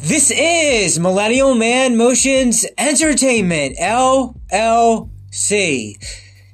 [0.00, 4.32] This is Millennial Man Motions Entertainment, LLC.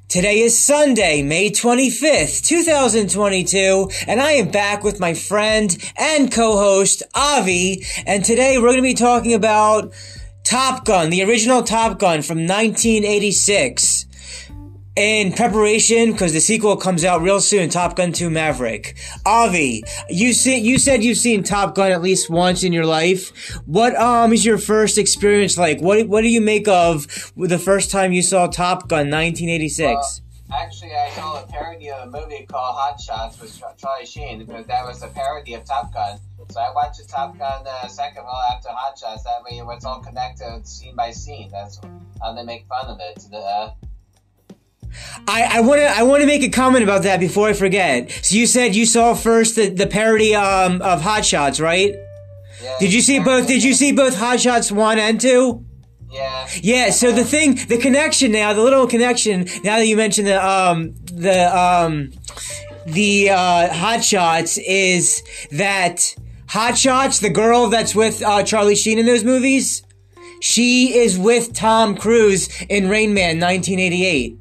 [0.09, 7.03] Today is Sunday, May 25th, 2022, and I am back with my friend and co-host,
[7.15, 9.93] Avi, and today we're going to be talking about
[10.43, 13.90] Top Gun, the original Top Gun from 1986
[14.97, 20.33] in preparation because the sequel comes out real soon top gun 2 maverick avi you
[20.33, 24.33] see you said you've seen top gun at least once in your life what um
[24.33, 28.21] is your first experience like what what do you make of the first time you
[28.21, 32.99] saw top gun 1986 well, actually i saw a parody of a movie called hot
[32.99, 36.97] shots with charlie sheen because that was a parody of top gun so I watched
[36.99, 39.23] the Top Gun uh, second one after Hot Shots.
[39.23, 41.49] That way, it's all connected, scene by scene.
[41.49, 41.79] That's
[42.21, 43.23] how they make fun of it.
[43.31, 43.73] The, uh,
[45.27, 48.11] I, I want to I want to make a comment about that before I forget.
[48.23, 51.93] So you said you saw first the, the parody um, of Hot Shots, right?
[52.61, 53.47] Yeah, did you see both?
[53.47, 55.65] Did you see both Hot Shots one and two?
[56.09, 56.47] Yeah.
[56.61, 56.89] Yeah.
[56.89, 59.45] So the thing, the connection now, the little connection.
[59.63, 62.11] Now that you mentioned the um the um
[62.85, 66.15] the uh, Hot Shots is that
[66.47, 69.83] Hot Shots, the girl that's with uh, Charlie Sheen in those movies,
[70.41, 74.37] she is with Tom Cruise in Rain Man 1988.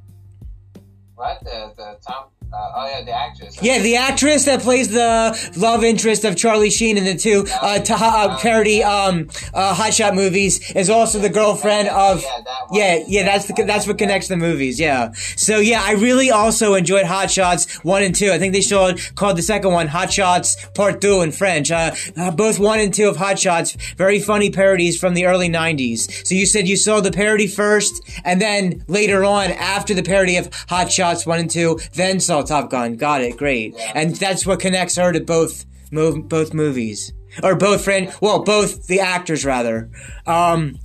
[1.20, 3.62] What the the Tom uh, oh yeah, the actress.
[3.62, 7.78] Yeah, the actress that plays the love interest of Charlie Sheen in the two uh,
[7.80, 12.22] ta- uh, parody um, uh, hotshot movies is also the girlfriend of.
[12.22, 12.40] Yeah,
[12.72, 14.78] yeah, yeah, that's the, that's what connects the movies.
[14.78, 15.12] Yeah.
[15.36, 18.30] So yeah, I really also enjoyed Hot Shots one and two.
[18.30, 21.70] I think they showed called the second one Hot Shots Part Two in French.
[21.70, 25.48] Uh, uh, both one and two of Hot Shots, very funny parodies from the early
[25.48, 26.26] '90s.
[26.26, 30.36] So you said you saw the parody first, and then later on, after the parody
[30.36, 32.96] of Hot Shots one and two, then saw Top Gun.
[32.96, 33.36] Got it.
[33.36, 33.74] Great.
[33.94, 37.12] And that's what connects her to both both movies
[37.42, 38.12] or both friend.
[38.20, 39.90] Well, both the actors rather.
[40.26, 40.78] Um,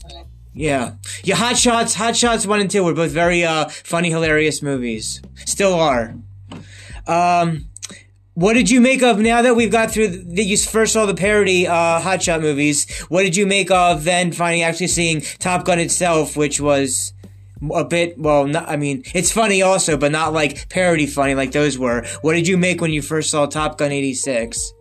[0.56, 0.94] yeah,
[1.24, 1.36] yeah.
[1.36, 5.22] Hot Shots, Hot Shots one and two were both very uh, funny, hilarious movies.
[5.46, 6.16] Still are.
[7.06, 7.66] Um,
[8.36, 11.14] what did you make of now that we've got through the, you first saw the
[11.14, 12.90] parody uh, Hot Shot movies?
[13.10, 17.14] What did you make of then finding actually seeing Top Gun itself, which was
[17.74, 21.54] a bit well not, i mean it's funny also but not like parody funny like
[21.54, 24.74] those were what did you make when you first saw top gun 86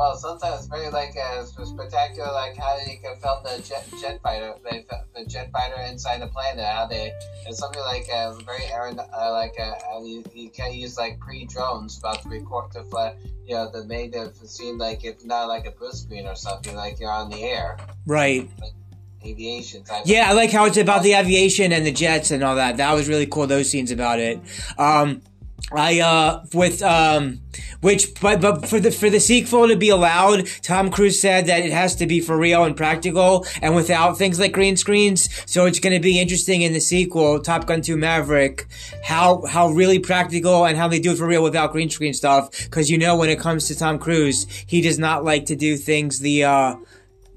[0.00, 4.54] well sometimes very like uh, spectacular like how you can film the jet, jet fighter
[4.64, 4.82] they
[5.14, 7.12] the jet fighter inside the planet how they
[7.46, 11.98] it's something like uh, very uh, like uh, you, you can use like pre drones
[11.98, 15.66] about to record the fly, you know the made it seem like it's not like
[15.66, 18.72] a blue screen or something like you're on the air right like,
[19.22, 20.04] aviation type.
[20.06, 22.78] Yeah, I like how it's about the aviation and the jets and all that.
[22.78, 23.46] That was really cool.
[23.46, 24.40] Those scenes about it.
[24.78, 25.20] Um,
[25.72, 27.40] I uh with um
[27.80, 31.64] which but but for the for the sequel to be allowed, Tom Cruise said that
[31.64, 35.28] it has to be for real and practical and without things like green screens.
[35.50, 38.66] So it's going to be interesting in the sequel, Top Gun 2 Maverick,
[39.02, 42.50] how how really practical and how they do it for real without green screen stuff.
[42.64, 45.76] Because you know when it comes to Tom Cruise, he does not like to do
[45.76, 46.76] things the uh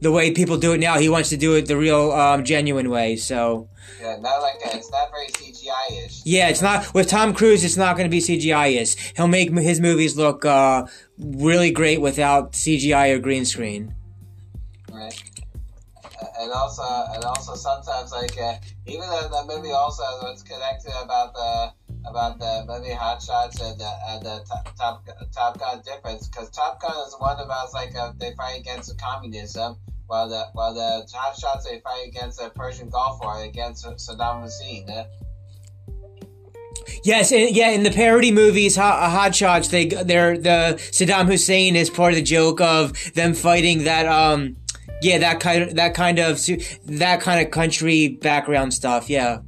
[0.01, 0.97] the way people do it now.
[0.97, 3.15] He wants to do it the real, um, genuine way.
[3.15, 3.69] So.
[4.01, 4.75] Yeah, not like that.
[4.75, 6.21] It's not very CGI ish.
[6.25, 7.63] Yeah, it's not with Tom Cruise.
[7.63, 8.95] It's not going to be CGI ish.
[9.15, 10.85] He'll make his movies look uh,
[11.17, 13.95] really great without CGI or green screen.
[14.91, 15.21] Right.
[16.39, 16.83] And also,
[17.13, 18.55] and also sometimes like uh,
[18.85, 21.73] even the, the movie also what's connected about the
[22.05, 26.49] about the movie Hot Shots and the, and the top, top Top Gun difference because
[26.49, 29.77] Top Gun is one about like uh, they fight against communism
[30.07, 34.43] while the while the Hot Shots they fight against the Persian Gulf War against Saddam
[34.43, 34.89] Hussein.
[34.89, 35.05] Eh?
[37.03, 37.69] Yes, yeah.
[37.69, 42.17] In the parody movies, Hot, Hot Shots, they they're the Saddam Hussein is part of
[42.17, 44.57] the joke of them fighting that um
[45.01, 46.39] yeah that kind of that kind of
[46.85, 49.09] that kind of country background stuff.
[49.09, 49.39] Yeah.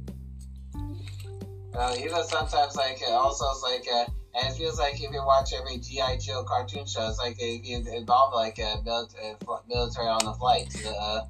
[1.76, 5.22] Uh, even sometimes like it also it's like uh, and it feels like if you
[5.24, 9.34] watch every GI Joe cartoon show, it's like it, it involved like a military,
[9.68, 10.74] military on the flight.
[10.86, 11.22] Uh,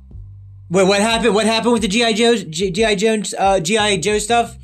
[0.70, 1.34] Wait, what happened?
[1.34, 4.56] What happened with the GI Joe, GI Joe, uh, GI Joe stuff?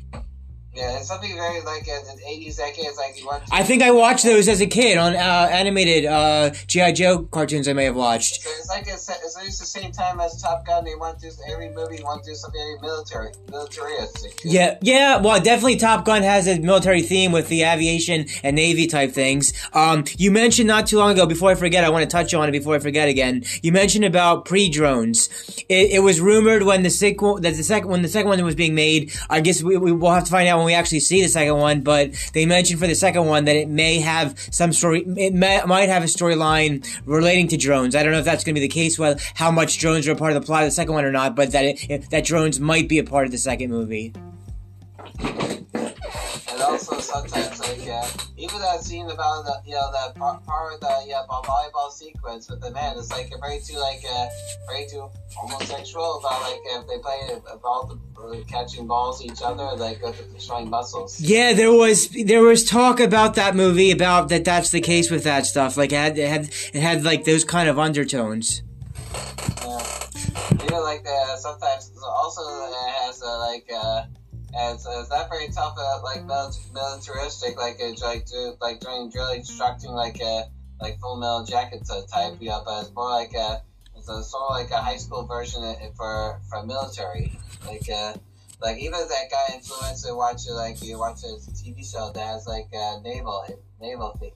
[0.75, 2.97] Yeah, it's something very like uh, in the eighties decades.
[2.97, 3.43] Like you want.
[3.51, 7.67] I think I watched those as a kid on uh, animated uh, GI Joe cartoons.
[7.67, 8.41] I may have watched.
[8.41, 10.83] So it's like it's, it's at least the same time as Top Gun.
[10.83, 12.01] They want to do every movie.
[12.03, 14.41] Want to do something very military, militaristic.
[14.43, 15.17] Yeah, yeah.
[15.17, 19.53] Well, definitely Top Gun has a military theme with the aviation and navy type things.
[19.73, 21.25] Um, you mentioned not too long ago.
[21.27, 23.43] Before I forget, I want to touch on it before I forget again.
[23.61, 25.29] You mentioned about pre drones.
[25.69, 28.55] It, it, was rumored when the sequel that the second when the second one was
[28.55, 29.13] being made.
[29.29, 31.57] I guess we, we will have to find out when we actually see the second
[31.57, 35.03] one, but they mentioned for the second one that it may have some story.
[35.17, 37.95] It may, might have a storyline relating to drones.
[37.95, 38.97] I don't know if that's going to be the case.
[38.97, 41.11] Well, how much drones are a part of the plot of the second one or
[41.11, 44.13] not, but that it, that drones might be a part of the second movie.
[46.53, 48.07] And also sometimes like uh,
[48.37, 52.47] even that scene about the you know that part, part of the yeah volleyball sequence
[52.47, 54.27] with the man is like very too like uh,
[54.67, 59.99] very too homosexual about like if they play about the, catching balls each other like
[60.37, 61.19] showing muscles.
[61.19, 65.23] Yeah, there was there was talk about that movie about that that's the case with
[65.23, 65.75] that stuff.
[65.75, 68.61] Like it had it had it had like those kind of undertones.
[69.63, 73.67] Yeah, even like uh, sometimes also it has uh, like.
[73.73, 74.03] Uh,
[74.55, 79.09] and so it's not very tough, uh, like militaristic, like a, like do, like during
[79.09, 80.45] drill instructing, like a
[80.79, 82.59] like full metal jacket type, yeah.
[82.63, 83.61] But it's more like a
[83.95, 85.61] it's a, sort of like a high school version
[85.95, 88.13] for for military, like uh,
[88.61, 92.47] like even that guy influenced to watch like you watch a TV show that has
[92.47, 93.45] like a naval
[93.81, 94.31] naval theme,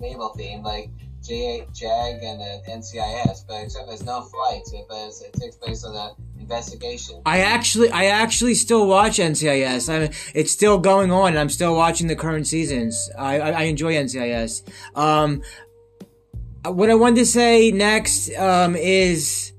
[0.00, 0.90] naval theme, like
[1.22, 5.94] J JAG and uh, NCIS, but except there's no flights, but it takes place on
[5.94, 7.22] a investigation.
[7.24, 9.88] I actually, I actually still watch NCIS.
[9.88, 13.10] I, it's still going on, I'm still watching the current seasons.
[13.18, 14.62] I, I, I enjoy NCIS.
[14.96, 15.42] Um,
[16.64, 19.52] what I wanted to say next um, is,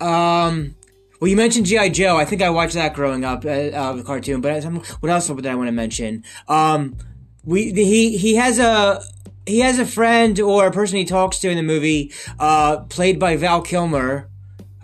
[0.00, 0.76] um,
[1.20, 2.16] well, you mentioned GI Joe.
[2.16, 4.40] I think I watched that growing up, uh, uh, the cartoon.
[4.40, 4.62] But
[5.00, 6.22] what else did I want to mention?
[6.48, 6.96] Um,
[7.44, 9.02] we he he has a
[9.46, 13.18] he has a friend or a person he talks to in the movie, uh, played
[13.18, 14.30] by Val Kilmer.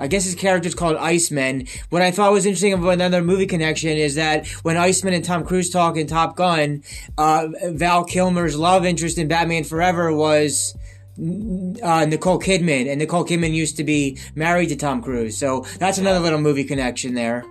[0.01, 1.67] I guess his character is called Iceman.
[1.91, 5.45] What I thought was interesting about another movie connection is that when Iceman and Tom
[5.45, 6.83] Cruise talk in Top Gun,
[7.19, 10.75] uh, Val Kilmer's love interest in Batman Forever was
[11.19, 15.37] uh, Nicole Kidman, and Nicole Kidman used to be married to Tom Cruise.
[15.37, 17.45] So that's another little movie connection there.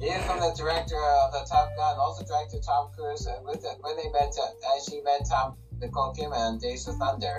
[0.00, 4.08] Even from the director of the Top Gun, also director Tom Cruise, with when they
[4.10, 7.38] met, uh, she met Tom Nicole Kidman Days of Thunder.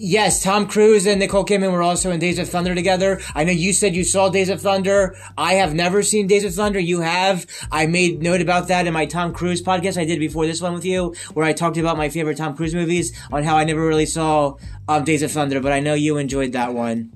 [0.00, 3.20] Yes, Tom Cruise and Nicole Kidman were also in Days of Thunder together.
[3.34, 5.16] I know you said you saw Days of Thunder.
[5.36, 6.78] I have never seen Days of Thunder.
[6.78, 7.46] You have.
[7.72, 10.72] I made note about that in my Tom Cruise podcast I did before this one
[10.72, 13.84] with you, where I talked about my favorite Tom Cruise movies on how I never
[13.84, 14.54] really saw
[14.86, 17.10] um, Days of Thunder, but I know you enjoyed that one.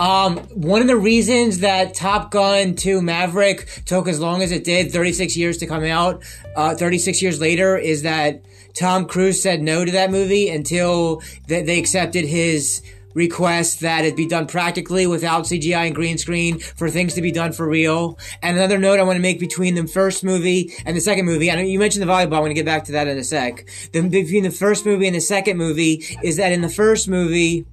[0.00, 4.64] Um, one of the reasons that Top Gun 2 Maverick took as long as it
[4.64, 6.22] did, 36 years to come out,
[6.56, 8.44] uh, 36 years later, is that
[8.74, 12.82] Tom Cruise said no to that movie until they accepted his
[13.14, 17.30] request that it be done practically without CGI and green screen for things to be
[17.30, 18.18] done for real.
[18.42, 21.50] And another note I want to make between the first movie and the second movie,
[21.50, 23.68] know you mentioned the volleyball, I'm going to get back to that in a sec.
[23.92, 27.66] The, between the first movie and the second movie is that in the first movie,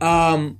[0.00, 0.58] um,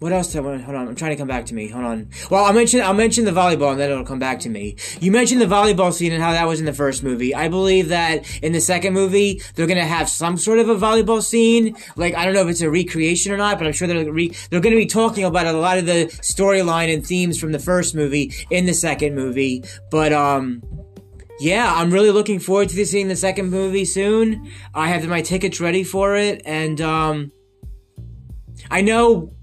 [0.00, 0.30] what else?
[0.30, 0.62] Did I want?
[0.62, 1.68] Hold on, I'm trying to come back to me.
[1.68, 2.10] Hold on.
[2.30, 4.76] Well, I'll mention I'll mention the volleyball, and then it'll come back to me.
[5.00, 7.34] You mentioned the volleyball scene and how that was in the first movie.
[7.34, 11.20] I believe that in the second movie they're gonna have some sort of a volleyball
[11.20, 11.76] scene.
[11.96, 14.32] Like I don't know if it's a recreation or not, but I'm sure they're re-
[14.50, 17.96] they're gonna be talking about a lot of the storyline and themes from the first
[17.96, 19.64] movie in the second movie.
[19.90, 20.62] But um.
[21.40, 24.50] Yeah, I'm really looking forward to seeing the second movie soon.
[24.74, 27.30] I have my tickets ready for it, and um,
[28.72, 29.37] I know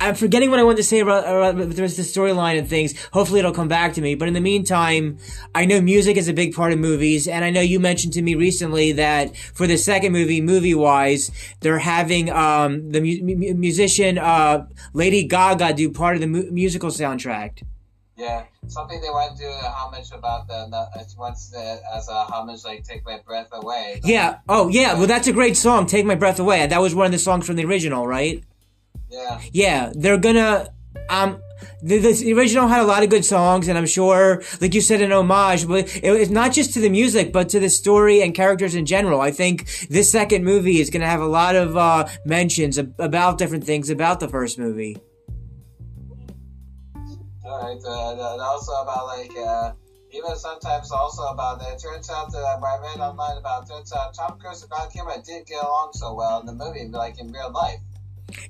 [0.00, 2.66] I'm forgetting what I wanted to say about, about the rest of the storyline and
[2.66, 2.94] things.
[3.12, 4.14] Hopefully it'll come back to me.
[4.14, 5.18] But in the meantime,
[5.54, 8.22] I know music is a big part of movies, and I know you mentioned to
[8.22, 11.30] me recently that for the second movie, movie wise,
[11.60, 16.88] they're having um, the mu- musician uh, Lady Gaga do part of the mu- musical
[16.88, 17.62] soundtrack.
[18.16, 22.64] Yeah, something they want to do a homage about the, the once as a homage
[22.64, 24.40] like "Take My Breath Away." Yeah.
[24.46, 24.92] Oh, yeah.
[24.92, 25.86] Well, that's a great song.
[25.86, 28.44] "Take My Breath Away." That was one of the songs from the original, right?
[29.10, 29.40] Yeah.
[29.52, 30.72] Yeah, they're gonna
[31.08, 31.40] um
[31.82, 35.00] the, the, original had a lot of good songs, and I'm sure, like you said,
[35.00, 38.34] an homage, but it, it's not just to the music, but to the story and
[38.34, 39.20] characters in general.
[39.20, 43.38] I think this second movie is going to have a lot of uh, mentions about
[43.38, 44.96] different things about the first movie.
[47.44, 49.72] All right, uh, and also about like uh,
[50.12, 54.38] even sometimes also about it turns out that I read online about turns out Tom
[54.38, 57.50] Cruise and Val Kilmer didn't get along so well in the movie, like in real
[57.50, 57.80] life.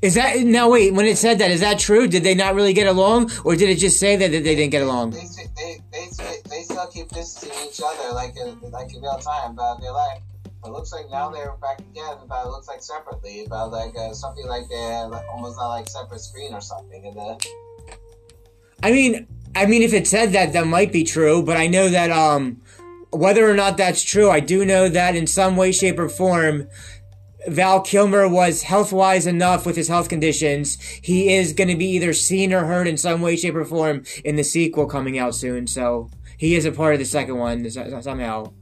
[0.02, 0.70] Is that now?
[0.70, 2.06] Wait, when it said that, is that true?
[2.06, 4.70] Did they not really get along, or did it just say that, that they didn't
[4.70, 5.10] get along?
[5.10, 5.24] They,
[5.56, 6.06] they, they,
[6.48, 10.22] they still keep distancing each other, like in, like in real time, but they're like.
[10.62, 14.12] It looks like now they're back again, but it looks like separately, about like uh,
[14.12, 17.02] something like they have almost not like separate screen or something.
[17.06, 17.48] And the.
[18.82, 21.88] I mean, I mean, if it said that, that might be true, but I know
[21.88, 22.60] that um,
[23.10, 26.68] whether or not that's true, I do know that in some way, shape, or form,
[27.46, 30.80] Val Kilmer was health wise enough with his health conditions.
[30.80, 34.04] He is going to be either seen or heard in some way, shape, or form
[34.24, 35.66] in the sequel coming out soon.
[35.66, 38.52] So he is a part of the second one somehow.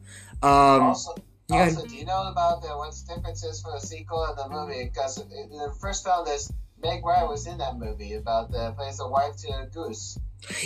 [0.42, 1.14] Um, also,
[1.50, 4.84] also do you know about the, what's the differences for the sequel and the movie?
[4.84, 9.08] Because the first film, this Meg Ryan was in that movie about the plays the
[9.08, 10.18] wife to a Goose.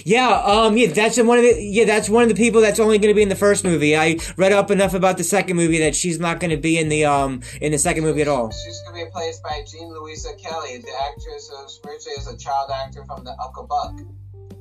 [0.05, 2.99] Yeah, um, yeah, that's one of the yeah, that's one of the people that's only
[2.99, 3.97] going to be in the first movie.
[3.97, 6.88] I read up enough about the second movie that she's not going to be in
[6.88, 8.50] the um in the second movie at all.
[8.50, 12.37] She's going to be replaced by Jean Louisa Kelly, the actress who originally is a
[12.37, 13.99] child actor from the Uncle Buck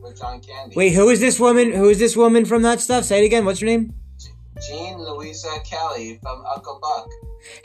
[0.01, 0.75] with John Candy.
[0.75, 1.71] Wait, who is this woman?
[1.71, 3.05] Who is this woman from that stuff?
[3.05, 3.45] Say it again.
[3.45, 3.93] What's her name?
[4.67, 7.09] Jean Louisa Kelly from Uncle Buck.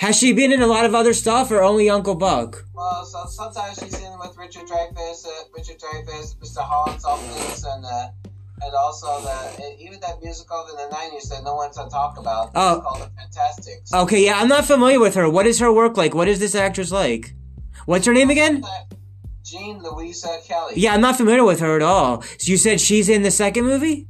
[0.01, 2.65] Has she been in a lot of other stuff or only Uncle Buck?
[2.75, 6.61] Well, so sometimes she's in with Richard Dreyfuss, uh, Richard Dreyfuss, Mr.
[6.61, 8.09] Holland's Opus, and uh,
[8.63, 12.51] and also the even that musical in the nineties that no one's to talk about.
[12.55, 13.93] Oh, called The Fantasticks.
[13.93, 15.29] Okay, yeah, I'm not familiar with her.
[15.29, 16.15] What is her work like?
[16.15, 17.35] What is this actress like?
[17.85, 18.65] What's her name again?
[19.45, 20.75] Jean Louisa Kelly.
[20.77, 22.23] Yeah, I'm not familiar with her at all.
[22.23, 24.09] So you said she's in the second movie?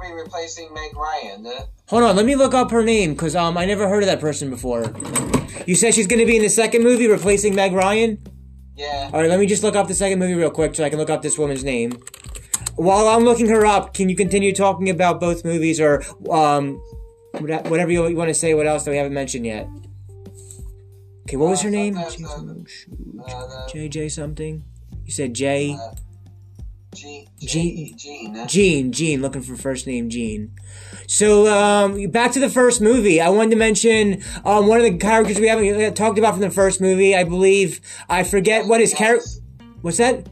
[0.00, 1.46] Be replacing Meg Ryan.
[1.46, 4.06] Uh, Hold on, let me look up her name because um I never heard of
[4.06, 4.92] that person before.
[5.66, 8.18] You said she's gonna be in the second movie replacing Meg Ryan.
[8.76, 9.10] Yeah.
[9.12, 10.98] All right, let me just look up the second movie real quick so I can
[10.98, 12.02] look up this woman's name.
[12.76, 16.82] While I'm looking her up, can you continue talking about both movies or um
[17.38, 18.54] whatever you, want to say?
[18.54, 19.68] What else that we haven't mentioned yet?
[21.22, 21.94] Okay, what was her uh, name?
[21.94, 24.64] JJ uh, something.
[25.04, 25.76] You said J.
[25.80, 25.94] Uh,
[26.94, 27.28] Jean.
[27.40, 27.96] Jean.
[28.46, 28.92] Jean.
[28.92, 29.22] Jean.
[29.22, 30.52] Looking for first name Jean.
[31.06, 33.20] So um, back to the first movie.
[33.20, 36.40] I wanted to mention um, one of the characters we haven't uh, talked about from
[36.40, 37.14] the first movie.
[37.14, 39.26] I believe I forget Kelly what his character.
[39.82, 40.28] What's that?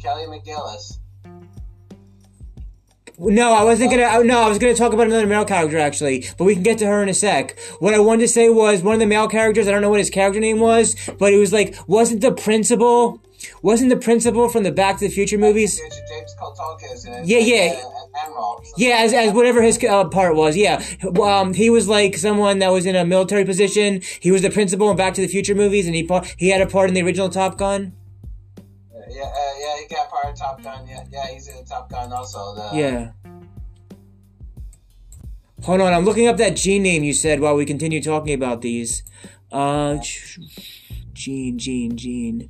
[0.00, 0.98] Kelly McGillis.
[3.18, 4.24] No, I wasn't gonna.
[4.24, 6.86] No, I was gonna talk about another male character actually, but we can get to
[6.86, 7.56] her in a sec.
[7.78, 9.68] What I wanted to say was one of the male characters.
[9.68, 13.22] I don't know what his character name was, but it was like wasn't the principal
[13.62, 15.80] wasn't the principal from the Back to the Future movies?
[17.24, 17.82] Yeah, yeah.
[18.76, 20.82] Yeah, as, as whatever his uh, part was, yeah.
[21.20, 24.02] Um, he was like someone that was in a military position.
[24.20, 26.66] He was the principal in Back to the Future movies, and he he had a
[26.66, 27.92] part in the original Top Gun.
[29.08, 30.86] Yeah, uh, yeah, he got part of Top Gun.
[30.88, 32.54] Yeah, yeah, he's in Top Gun also.
[32.54, 33.12] The, yeah.
[35.64, 38.62] Hold on, I'm looking up that Gene name you said while we continue talking about
[38.62, 39.04] these.
[39.52, 39.98] Uh,
[41.12, 42.48] Gene, Jean,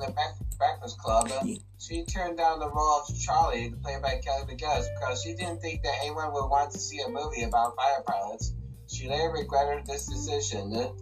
[0.00, 1.44] Jean the Breakfast Club, uh,
[1.78, 5.82] she turned down the role of Charlie, played by Kelly McGillis, because she didn't think
[5.82, 8.54] that anyone would want to see a movie about fire pilots.
[8.88, 10.92] She later regretted this decision.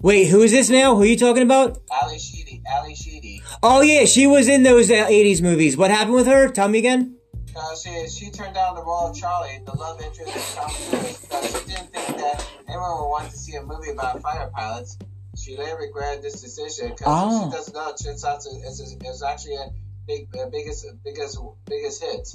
[0.00, 0.94] Wait, who is this now?
[0.94, 1.78] Who are you talking about?
[1.90, 2.62] Ally Sheedy.
[2.66, 3.42] Ally Sheedy.
[3.62, 5.76] Oh yeah, she was in those uh, '80s movies.
[5.76, 6.48] What happened with her?
[6.48, 7.16] Tell me again.
[7.54, 11.18] Uh, she, she turned down the role of Charlie, the love interest of Tom Cruise,
[11.18, 14.96] because she didn't think that anyone would want to see a movie about fire pilots
[15.42, 17.50] she later regretted this decision because oh.
[17.50, 17.94] she doesn't know.
[18.00, 19.70] Turns out it's, it's actually a
[20.06, 22.28] big, a biggest, biggest, biggest hit.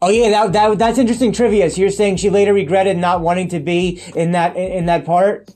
[0.00, 1.70] Oh yeah, that, that that's interesting trivia.
[1.70, 5.50] So you're saying she later regretted not wanting to be in that in that part?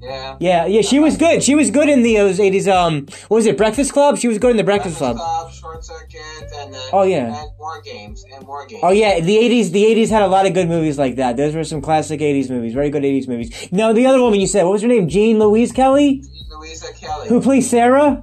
[0.00, 0.36] Yeah.
[0.40, 1.42] Yeah, yeah, she was good.
[1.42, 2.68] She was good in the those eighties.
[2.68, 3.56] Um, what was it?
[3.56, 4.18] Breakfast Club.
[4.18, 5.50] She was good in the Breakfast, Breakfast Club.
[5.50, 5.52] Club.
[5.52, 6.20] Short Circuit,
[6.54, 8.80] and uh, oh yeah, and War Games, and War Games.
[8.84, 9.70] Oh yeah, the eighties.
[9.72, 11.36] The eighties had a lot of good movies like that.
[11.36, 12.74] Those were some classic eighties movies.
[12.74, 13.68] Very good eighties movies.
[13.72, 15.08] No, the other woman you said, what was her name?
[15.08, 16.20] Jean Louise Kelly.
[16.20, 17.28] Jean Louisa Kelly.
[17.28, 18.22] Who plays Sarah?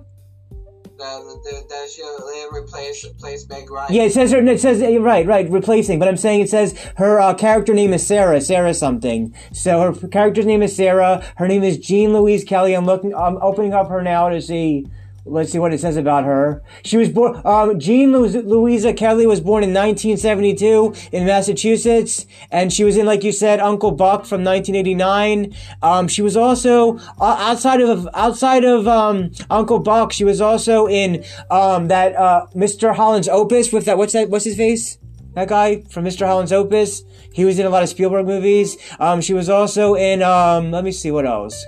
[2.54, 3.94] Replace replace Meg Ryan.
[3.94, 4.46] Yeah, it says her.
[4.46, 6.00] It says right, right, replacing.
[6.00, 9.34] But I'm saying it says her uh, character name is Sarah, Sarah something.
[9.52, 11.26] So her character's name is Sarah.
[11.38, 12.74] Her name is Jean Louise Kelly.
[12.74, 13.14] I'm looking.
[13.16, 14.86] I'm opening up her now to see
[15.26, 16.62] Let's see what it says about her.
[16.84, 22.84] She was born, um, Jean Louisa Kelly was born in 1972 in Massachusetts, and she
[22.84, 25.56] was in, like you said, Uncle Buck from 1989.
[25.82, 30.88] Um, she was also, uh, outside of, outside of, um, Uncle Buck, she was also
[30.88, 32.94] in, um, that, uh, Mr.
[32.94, 34.98] Holland's Opus with that, what's that, what's his face?
[35.36, 36.28] That guy from Mr.
[36.28, 37.04] Holland's Opus.
[37.32, 38.78] He was in a lot of Spielberg movies.
[39.00, 41.66] Um, she was also in, um, let me see what else.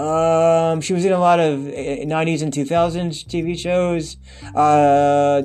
[0.00, 4.16] Um, she was in a lot of 90s and 2000s TV shows.
[4.54, 5.42] Uh,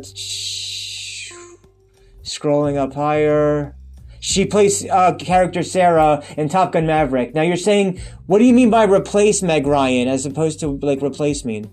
[2.23, 3.75] scrolling up higher.
[4.21, 7.35] She plays uh, character Sarah in Top Gun Maverick.
[7.35, 11.01] Now you're saying, what do you mean by replace Meg Ryan as opposed to like
[11.01, 11.65] replace me?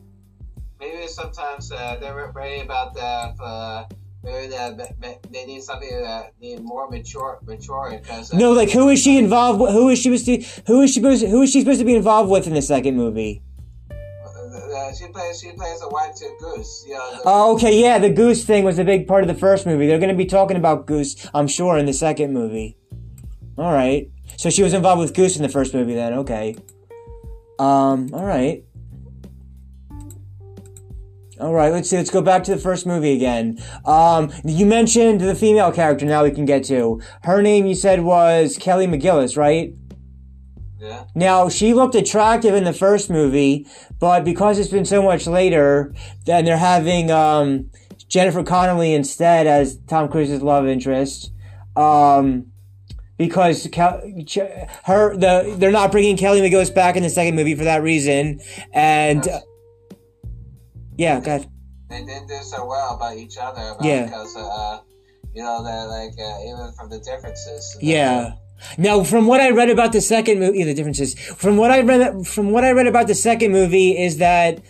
[0.81, 4.01] Maybe sometimes uh, they're worried about the.
[4.25, 8.88] Uh maybe they need something that need more mature mature because uh, no like who
[8.88, 11.43] is she involved with who is she supposed to who is she supposed to, who
[11.43, 13.43] is she supposed to be involved with in the second movie?
[13.91, 16.97] Uh, she plays she plays a white goose yeah.
[16.97, 19.88] The, oh okay yeah the goose thing was a big part of the first movie.
[19.88, 22.76] They're going to be talking about goose i'm sure in the second movie.
[23.59, 24.09] All right.
[24.37, 26.55] So she was involved with goose in the first movie then okay.
[27.59, 28.64] Um, all right.
[31.43, 31.97] All right, let's see.
[31.97, 33.61] Let's go back to the first movie again.
[33.85, 36.07] Um, you mentioned the female character.
[36.07, 37.67] Now we can get to her name.
[37.67, 39.75] You said was Kelly McGillis, right?
[40.79, 41.07] Yeah.
[41.17, 43.67] Now she looked attractive in the first movie,
[43.99, 45.93] but because it's been so much later,
[46.27, 47.71] then they're having um,
[48.07, 51.33] Jennifer Connelly instead as Tom Cruise's love interest.
[51.75, 52.53] Um,
[53.19, 57.83] because her the they're not bringing Kelly McGillis back in the second movie for that
[57.83, 58.41] reason,
[58.73, 59.41] and uh,
[60.97, 61.49] yeah, go ahead.
[61.91, 63.77] They didn't do so well about each other.
[63.83, 64.05] Yeah.
[64.07, 64.81] Because, uh,
[65.35, 67.77] you know, they're like, uh, even from the differences.
[67.81, 68.35] Yeah.
[68.79, 71.15] Now, from what I read about the second movie, the differences.
[71.15, 74.63] From what I read, from what I read about the second movie is that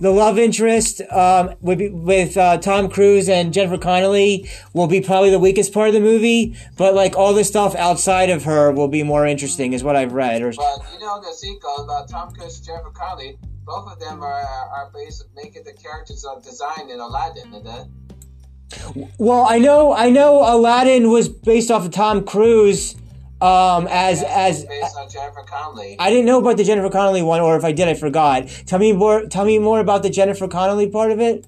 [0.00, 5.00] the love interest um, would be with uh, Tom Cruise and Jennifer Connelly will be
[5.00, 8.70] probably the weakest part of the movie, but like all the stuff outside of her
[8.70, 10.42] will be more interesting, is what I've read.
[10.42, 14.22] Or But, you know, the sequel about Tom Cruise and Jennifer Connelly, both of them
[14.22, 17.52] are, are based making the characters of design in Aladdin.
[17.52, 22.96] And then, well, I know, I know, Aladdin was based off of Tom Cruise
[23.40, 25.96] um, as as based on Jennifer Connelly.
[25.98, 28.48] I didn't know about the Jennifer Connelly one, or if I did, I forgot.
[28.66, 29.26] Tell me more.
[29.26, 31.46] Tell me more about the Jennifer Connelly part of it.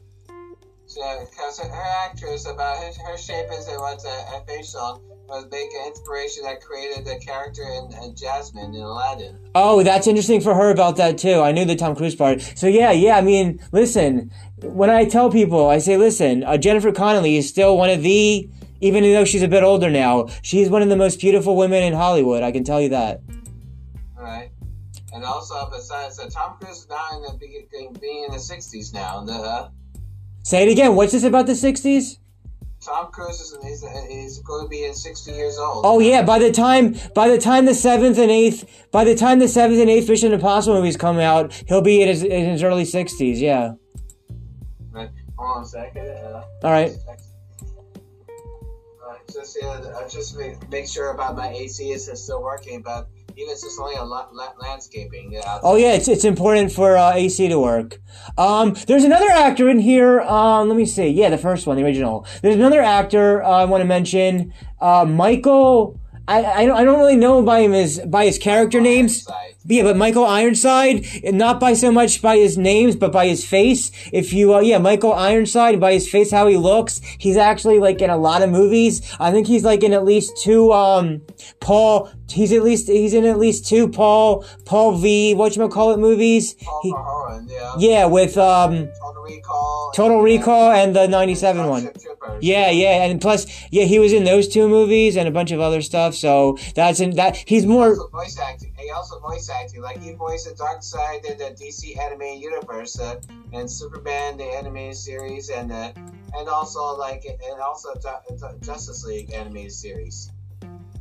[0.86, 5.00] Because her, her actress, about her, her shape is it was a, a facial,
[5.30, 9.38] was making inspiration that created the character in, in Jasmine in Aladdin.
[9.54, 11.40] Oh, that's interesting for her about that too.
[11.40, 12.42] I knew the Tom Cruise part.
[12.56, 13.16] So yeah, yeah.
[13.16, 14.30] I mean, listen.
[14.62, 18.46] When I tell people, I say, listen, uh, Jennifer Connelly is still one of the,
[18.82, 21.94] even though she's a bit older now, she's one of the most beautiful women in
[21.94, 22.42] Hollywood.
[22.42, 23.22] I can tell you that.
[24.14, 24.50] Right.
[25.14, 29.24] And also, besides, uh, Tom Cruise is now in the being, in the sixties now.
[29.24, 29.70] The uh,
[30.42, 30.94] Say it again.
[30.94, 32.19] What's this about the '60s?
[32.80, 35.84] Tom Cruise is he's, he's going to be in sixty years old.
[35.84, 36.22] Oh yeah.
[36.22, 39.80] By the time, by the time the seventh and eighth, by the time the seventh
[39.80, 43.38] and eighth Mission Impossible movies come out, he'll be in his, in his early '60s.
[43.38, 43.74] Yeah.
[44.92, 45.10] Right.
[45.38, 46.08] Hold on a second.
[46.08, 46.92] Uh, All right.
[49.06, 53.08] uh, just yeah, I just make, make sure about my AC is still working, but
[53.36, 55.38] even it's just only a la- la- landscaping.
[55.62, 58.00] Oh yeah, it's it's important for uh, AC to work.
[58.38, 60.20] Um, there's another actor in here.
[60.20, 61.08] Um, let me see.
[61.08, 62.26] Yeah, the first one, the original.
[62.42, 64.52] There's another actor uh, I want to mention.
[64.80, 65.99] Uh, Michael.
[66.30, 69.26] I, I don't I don't really know by him as by his character names.
[69.66, 73.90] Yeah, but Michael Ironside, not by so much by his names, but by his face.
[74.10, 78.00] If you, uh, yeah, Michael Ironside, by his face, how he looks, he's actually like
[78.00, 79.02] in a lot of movies.
[79.20, 81.20] I think he's like in at least two, um,
[81.60, 86.54] Paul, he's at least, he's in at least two Paul, Paul V, whatchamacallit movies.
[86.54, 87.74] Paul He, Verhoeven, yeah.
[87.78, 89.92] yeah, with, um, Total Recall.
[89.94, 91.90] Total Recall and the 97 one.
[92.40, 95.60] Yeah, yeah, and plus, yeah, he was in those two movies and a bunch of
[95.60, 96.14] other stuff.
[96.14, 97.36] So that's in that.
[97.36, 97.90] He's more.
[97.90, 98.74] Also voice acting.
[98.78, 99.82] He also voice acting.
[99.82, 103.20] Like he voiced the Darkseid in the DC animated universe, uh,
[103.52, 105.92] and Superman the animated series, and uh,
[106.34, 110.30] and also like and also Ju- Ju- Justice League animated series.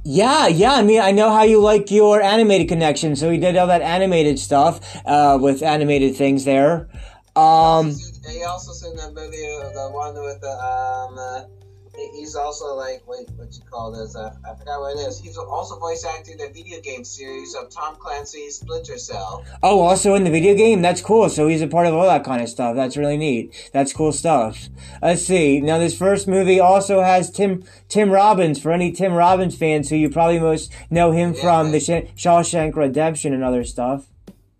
[0.04, 0.74] Yeah, yeah.
[0.74, 3.15] I mean, I know how you like your animated connection.
[3.15, 6.88] So he did all that animated stuff uh, with animated things there.
[7.36, 7.96] Um,
[8.30, 11.18] he also seen the movie, uh, the one with the um.
[11.18, 11.42] Uh,
[12.15, 14.15] he's also like wait, what you call this?
[14.15, 15.20] Uh, I forgot what it is.
[15.20, 19.44] He's also voice acting the video game series of Tom Clancy's Splinter Cell.
[19.63, 20.82] oh, also in the video game.
[20.82, 21.30] That's cool.
[21.30, 22.76] So he's a part of all that kind of stuff.
[22.76, 23.70] That's really neat.
[23.74, 24.70] That's cool stuff.
[25.02, 25.60] Let's see.
[25.60, 28.62] Now, this first movie also has Tim Tim Robbins.
[28.62, 31.42] For any Tim Robbins fans, who you probably most know him Yeah.
[31.42, 34.06] from the Sh- Shawshank Redemption and other stuff.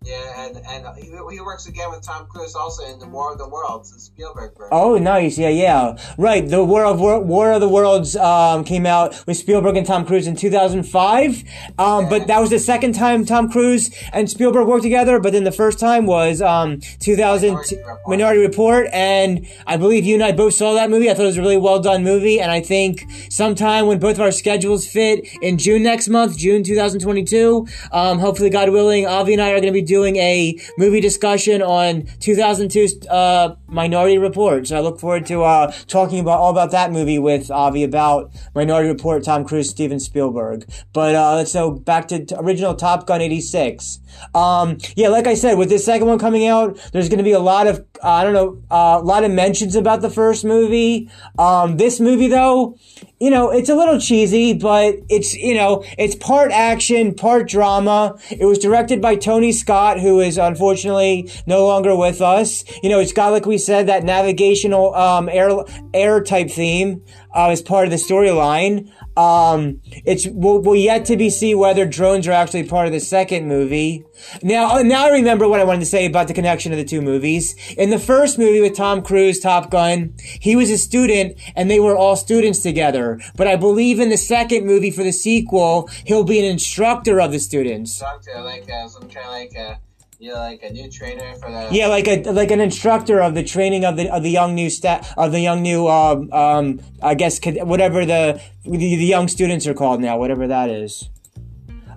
[0.02, 3.38] Yeah, and and he, he works again with Tom Cruise also in the War of
[3.38, 4.70] the Worlds, the Spielberg version.
[4.72, 5.36] Oh, nice.
[5.36, 5.98] Yeah, yeah.
[6.16, 6.48] Right.
[6.48, 10.06] The War of War, War of the Worlds um, came out with Spielberg and Tom
[10.06, 11.44] Cruise in 2005.
[11.78, 15.20] Um, But that was the second time Tom Cruise and Spielberg worked together.
[15.20, 18.00] But then the first time was um, 2000 Minority Report.
[18.08, 18.86] Minority Report.
[18.94, 21.10] And I believe you and I both saw that movie.
[21.10, 22.40] I thought it was a really well done movie.
[22.40, 26.62] And I think sometime when both of our schedules fit in June next month, June
[26.62, 31.00] 2022, um, hopefully, God willing, Avi and I are going to be doing a movie
[31.00, 34.68] discussion on 2002 uh, Minority Report.
[34.68, 38.30] So I look forward to uh, talking about all about that movie with Avi about
[38.54, 40.64] Minority Report, Tom Cruise, Steven Spielberg.
[40.92, 43.98] But uh, let's go back to t- original Top Gun 86.
[44.32, 47.32] Um, yeah, like I said, with this second one coming out, there's going to be
[47.32, 50.44] a lot of, uh, I don't know, uh, a lot of mentions about the first
[50.44, 51.10] movie.
[51.38, 52.76] Um, this movie, though,
[53.18, 58.16] you know, it's a little cheesy, but it's, you know, it's part action, part drama.
[58.30, 62.64] It was directed by Tony Scott, who is unfortunately no longer with us.
[62.82, 65.48] You know, it's got, like we said, that navigational, um, air,
[65.94, 67.02] air type theme.
[67.34, 68.90] Uh, as part of the storyline.
[69.16, 73.00] Um, it's we'll, we'll yet to be see whether drones are actually part of the
[73.00, 74.04] second movie.
[74.42, 76.84] Now, uh, now I remember what I wanted to say about the connection of the
[76.84, 77.54] two movies.
[77.76, 81.80] In the first movie with Tom Cruise, Top Gun, he was a student and they
[81.80, 83.20] were all students together.
[83.36, 87.32] But I believe in the second movie for the sequel, he'll be an instructor of
[87.32, 87.92] the students.
[87.92, 89.74] Instructor, like uh, some kind of like uh,
[90.20, 91.68] you know, like a new trainer for the.
[91.72, 94.68] Yeah, like a like an instructor of the training of the of the young new
[94.68, 99.66] stat of the young new um um I guess whatever the, the the young students
[99.66, 101.08] are called now, whatever that is.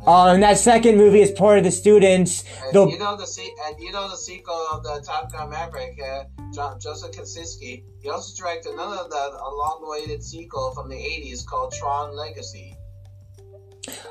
[0.07, 2.43] Um, that second movie is part of the students.
[2.65, 5.49] And The you know the se- and you know the sequel of the Top Gun
[5.49, 7.83] Maverick, uh, John, Joseph Kosinski.
[8.01, 12.77] He also directed another the, long-awaited sequel from the '80s called Tron Legacy.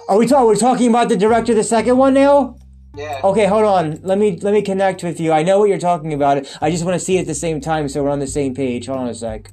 [0.09, 0.47] are we talking?
[0.47, 2.57] We're talking about the director of the second one now.
[2.95, 3.21] Yeah.
[3.25, 4.01] Okay, hold on.
[4.03, 5.33] Let me let me connect with you.
[5.33, 6.47] I know what you're talking about.
[6.61, 8.55] I just want to see it at the same time, so we're on the same
[8.55, 8.87] page.
[8.87, 9.51] Hold on a sec.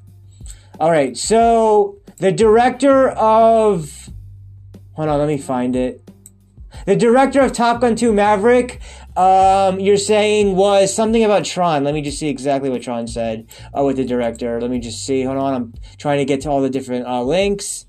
[0.80, 1.15] All right.
[1.17, 4.10] So the director of,
[4.93, 5.19] hold on.
[5.19, 6.10] Let me find it.
[6.86, 8.80] The director of Top Gun 2 Maverick,
[9.17, 11.84] um, you're saying was something about Tron.
[11.84, 13.47] Let me just see exactly what Tron said
[13.78, 14.62] uh, with the director.
[14.62, 15.23] Let me just see.
[15.23, 15.54] Hold on.
[15.54, 17.86] I'm trying to get to all the different uh, links.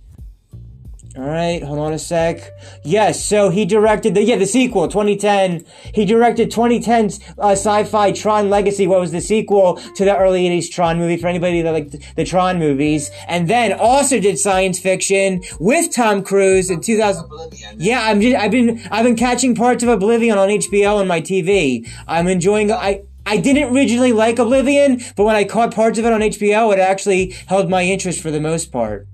[1.16, 2.52] All right, hold on a sec.
[2.84, 5.64] Yes, so he directed the yeah the sequel 2010.
[5.92, 8.86] He directed 2010's uh, sci-fi Tron Legacy.
[8.86, 12.24] What was the sequel to the early 80s Tron movie for anybody that liked the,
[12.24, 17.24] Tron movies, and then also did science fiction with Tom Cruise in 2000.
[17.24, 17.76] Oblivion.
[17.80, 21.20] Yeah, I'm just, I've been I've been catching parts of Oblivion on HBO on my
[21.20, 21.90] TV.
[22.06, 26.12] I'm enjoying I I didn't originally like Oblivion, but when I caught parts of it
[26.12, 29.08] on HBO, it actually held my interest for the most part.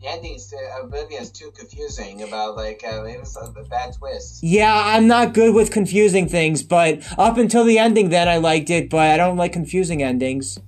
[0.00, 4.42] The endings to Oblivion is too confusing about like uh, it was a bad twist.
[4.44, 8.70] Yeah, I'm not good with confusing things, but up until the ending then I liked
[8.70, 10.60] it, but I don't like confusing endings.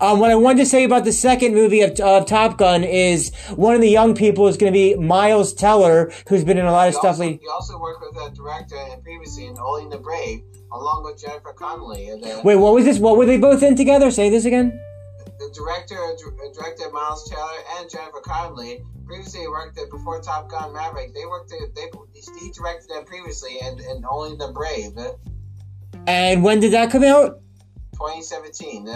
[0.00, 3.34] Um, what I wanted to say about the second movie of, of Top Gun is
[3.54, 6.72] one of the young people is going to be Miles Teller, who's been in a
[6.72, 7.04] lot of He stuff.
[7.12, 7.38] also, lately.
[7.40, 11.54] he also worked with a director and previously in Only the Brave, along with Jennifer
[11.54, 12.10] Connelly.
[12.44, 12.98] Wait, what was this?
[12.98, 14.10] What were they both in together?
[14.10, 14.78] Say this again.
[15.48, 20.74] The director, dir- director Miles Teller and Jennifer Connelly previously worked at before Top Gun
[20.74, 21.14] Maverick.
[21.14, 21.86] They worked at, they
[22.38, 25.12] he directed them previously and and Only the Brave, uh,
[26.06, 27.40] And when did that come out?
[27.94, 28.88] 2017.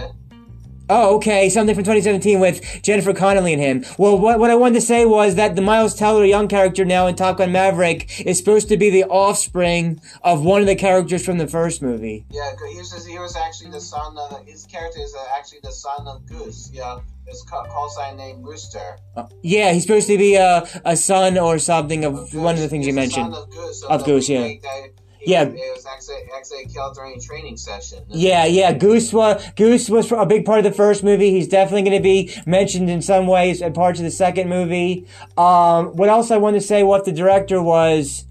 [0.92, 1.02] Uh.
[1.02, 3.84] Oh, okay, something from 2017 with Jennifer Connelly and him.
[3.98, 7.06] Well, what, what I wanted to say was that the Miles Teller young character now
[7.06, 11.24] in Top Gun Maverick is supposed to be the offspring of one of the characters
[11.24, 12.24] from the first movie.
[12.30, 15.72] Yeah, he was he was actually the son of his character is uh, actually the
[15.72, 16.70] son of Goose.
[16.72, 18.98] Yeah, his call sign named Rooster.
[19.42, 22.86] Yeah, he's supposed to be a, a son or something of one of the things
[22.86, 23.34] you mentioned.
[23.34, 23.82] Of Goose.
[23.84, 24.42] Of the Goose, yeah.
[24.62, 24.90] that
[25.24, 25.44] Yeah.
[25.44, 28.04] It was actually actually a training session.
[28.08, 28.72] Yeah, yeah.
[28.72, 31.30] Goose was Goose was a big part of the first movie.
[31.30, 35.06] He's definitely going to be mentioned in some ways and parts of the second movie.
[35.36, 36.82] Um, what else I wanted to say?
[36.82, 38.24] What the director was.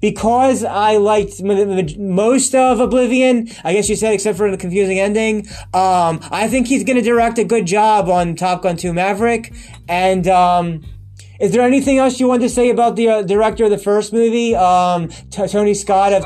[0.00, 5.46] Because I liked most of Oblivion, I guess you said, except for the confusing ending.
[5.72, 9.54] Um, I think he's going to direct a good job on Top Gun 2 Maverick.
[9.88, 10.82] And um,
[11.40, 14.12] is there anything else you want to say about the uh, director of the first
[14.12, 16.24] movie, um, T- Tony Scott of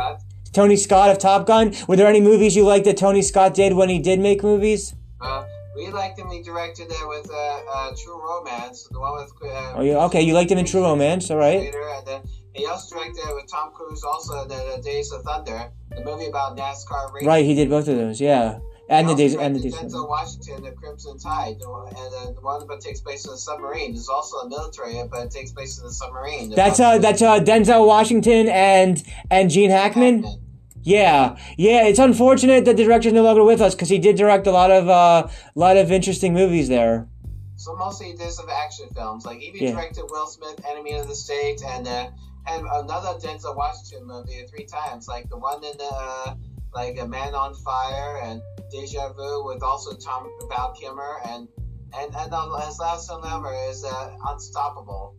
[0.52, 1.74] Tony Scott of Top Gun.
[1.86, 4.94] Were there any movies you liked that Tony Scott did when he did make movies?
[5.20, 5.44] uh,
[5.76, 6.30] we liked him.
[6.30, 9.30] He directed it with uh, uh, True Romance, the one with.
[9.42, 11.60] Uh, Oh, yeah, okay, you liked him in True Romance, all right?
[11.60, 12.20] Later, and then
[12.54, 16.56] he also directed with Tom Cruise, also the, the Days of Thunder, the movie about
[16.56, 17.28] NASCAR racing.
[17.28, 18.58] Right, he did both of those, yeah.
[18.88, 19.74] And the days, and the days.
[19.74, 23.92] Denzel Washington, The Crimson Tide, and uh, the one that takes place in a submarine.
[23.94, 26.50] There's also a military, but it takes place in a submarine.
[26.50, 30.24] That's uh, that's uh, Denzel Washington and and Gene Hackman.
[30.82, 31.86] Yeah, yeah.
[31.88, 34.70] It's unfortunate that the director's no longer with us because he did direct a lot
[34.70, 37.08] of uh, lot of interesting movies there.
[37.56, 39.26] So mostly he did some action films.
[39.26, 39.72] Like he Yeah.
[39.72, 42.10] directed Will Smith, Enemy of the State, and uh,
[42.46, 45.08] and another Denzel Washington movie three times.
[45.08, 45.90] Like the one in the.
[45.92, 46.34] uh,
[46.76, 51.48] like A Man on Fire and Deja Vu with also Tom Val Kilmer and
[51.98, 55.16] and and um, his last film ever is uh, Unstoppable.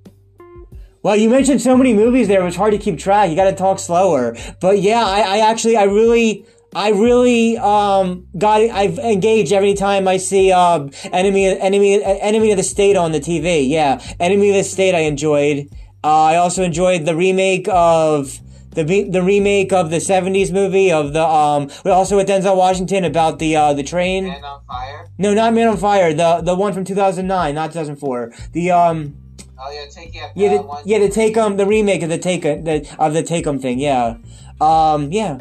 [1.02, 3.32] Well, you mentioned so many movies there; it was hard to keep track.
[3.32, 4.38] You got to talk slower.
[4.62, 10.08] But yeah, I, I actually, I really, I really um, got, I've engaged every time
[10.08, 13.68] I see uh, enemy, enemy, enemy of the state on the TV.
[13.68, 14.94] Yeah, enemy of the state.
[14.94, 15.70] I enjoyed.
[16.04, 18.40] Uh, I also enjoyed the remake of.
[18.78, 23.40] The, the remake of the 70s movie of the um also with Denzel Washington about
[23.40, 25.08] the uh the train Man on Fire.
[25.18, 29.18] no not Man on Fire the the one from 2009 not 2004 the um
[29.60, 30.84] Oh yeah, up yeah, uh, the, one.
[30.86, 33.80] yeah, the take um the remake of the take the of the take um thing.
[33.80, 34.18] Yeah,
[34.62, 35.40] um, yeah.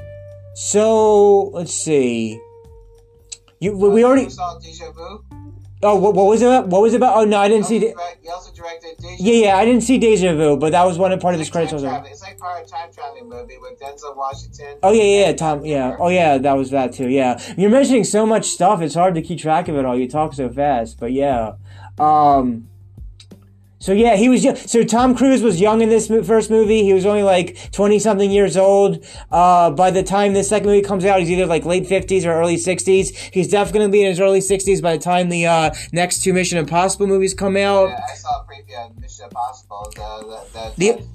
[0.55, 2.40] So let's see.
[3.61, 5.22] You we we already saw Deja Vu.
[5.87, 6.46] Oh, what, what was it?
[6.46, 6.66] About?
[6.68, 7.16] What was it about?
[7.16, 7.79] Oh no, I didn't see.
[7.79, 10.72] He also, direct, he also directed Deja yeah, yeah, I didn't see Deja Vu, but
[10.72, 11.83] that was one of part of his It's like credits.
[11.83, 12.12] traveling.
[12.12, 14.79] It's like part of time traveling movie with Denzel Washington.
[14.83, 15.64] Oh yeah, yeah, yeah, Tom.
[15.64, 15.96] Yeah.
[15.99, 17.09] Oh yeah, that was that too.
[17.09, 18.81] Yeah, you're mentioning so much stuff.
[18.83, 19.96] It's hard to keep track of it all.
[19.96, 21.53] You talk so fast, but yeah.
[21.99, 22.68] Um.
[23.78, 24.56] So yeah, he was young.
[24.56, 26.82] So Tom Cruise was young in this first movie.
[26.82, 29.04] He was only like twenty something years old.
[29.30, 32.32] Uh, by the time this second movie comes out, he's either like late fifties or
[32.32, 33.16] early sixties.
[33.16, 36.32] He's definitely gonna be in his early sixties by the time the uh, next two
[36.32, 37.88] Mission Impossible movies come out.
[37.88, 39.92] Yeah, I saw a preview of Mission Impossible.
[39.94, 41.06] The the, the, The-.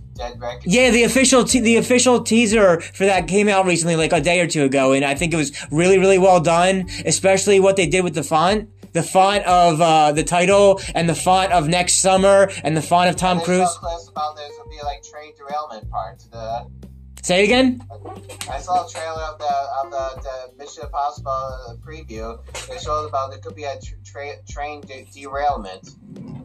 [0.66, 4.40] Yeah, the official te- the official teaser for that came out recently, like a day
[4.40, 6.86] or two ago, and I think it was really really well done.
[7.06, 11.16] Especially what they did with the font, the font of uh, the title, and the
[11.16, 13.72] font of next summer, and the font of Tom Cruise.
[13.74, 16.20] so close about there's gonna be like train derailment part.
[16.32, 16.68] The
[17.22, 17.82] Say it again.
[18.50, 19.46] I saw a trailer of the
[19.84, 22.40] of the, the Mission Impossible uh, preview.
[22.68, 25.92] They showed about there could be a tr- tra- train de- derailment.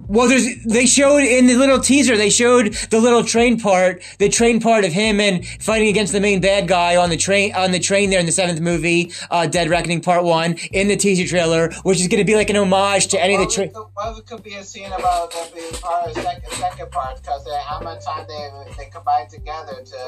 [0.08, 2.16] Well, there's they showed in the little teaser.
[2.16, 6.20] They showed the little train part, the train part of him and fighting against the
[6.20, 9.46] main bad guy on the train on the train there in the seventh movie, uh,
[9.48, 12.56] Dead Reckoning Part One, in the teaser trailer, which is going to be like an
[12.56, 13.68] homage to any of the train.
[13.68, 16.52] if it could- what it could be a scene about being part of the second,
[16.52, 19.98] second part because how much time they they combined together to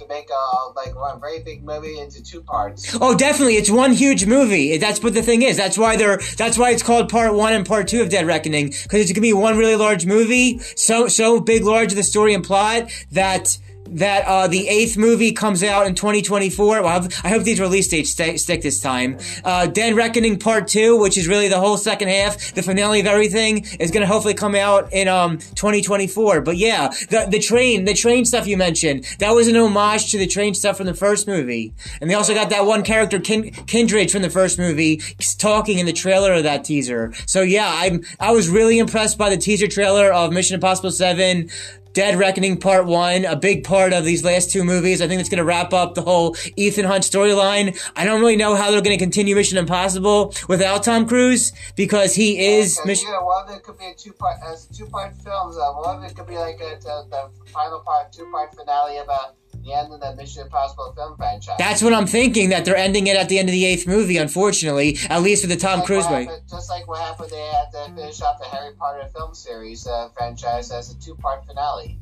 [0.00, 2.96] to make a like one very big movie into two parts.
[3.00, 3.56] Oh, definitely.
[3.56, 4.78] It's one huge movie.
[4.78, 5.56] That's what the thing is.
[5.56, 8.70] That's why they're, that's why it's called part one and part two of Dead Reckoning.
[8.70, 10.58] Cause it's gonna be one really large movie.
[10.76, 13.58] So, so big, large of the story and plot that,
[13.90, 16.82] that, uh, the eighth movie comes out in 2024.
[16.82, 19.18] Well, I hope- these release dates st- stick this time.
[19.44, 23.06] Uh, Dead Reckoning part two, which is really the whole second half, the finale of
[23.06, 26.40] everything, is gonna hopefully come out in, um, 2024.
[26.40, 30.18] But yeah, the, the train, the train stuff you mentioned, that was an homage to
[30.18, 31.72] the train stuff from the first movie.
[32.00, 35.02] And they also got that one character, Kin- Kindred from the first movie,
[35.38, 37.12] talking in the trailer of that teaser.
[37.26, 41.50] So yeah, I'm, I was really impressed by the teaser trailer of Mission Impossible 7.
[41.94, 45.00] Dead Reckoning Part 1, a big part of these last two movies.
[45.00, 47.80] I think it's going to wrap up the whole Ethan Hunt storyline.
[47.94, 52.12] I don't really know how they're going to continue Mission Impossible without Tom Cruise because
[52.16, 53.06] he is Because, Mission.
[53.06, 55.56] you know, one of it could be a two part, uh, two part films.
[55.56, 58.98] Uh, one of it could be like a, the, the final part, two part finale
[58.98, 61.56] about the end of the Mission Impossible film franchise.
[61.58, 64.16] That's what I'm thinking, that they're ending it at the end of the eighth movie,
[64.18, 66.28] unfortunately, at least for the Tom Like Cruise way.
[66.50, 70.08] Just like what happened, they had to finish off the Harry Potter film series uh,
[70.16, 71.98] franchise as a two part finale.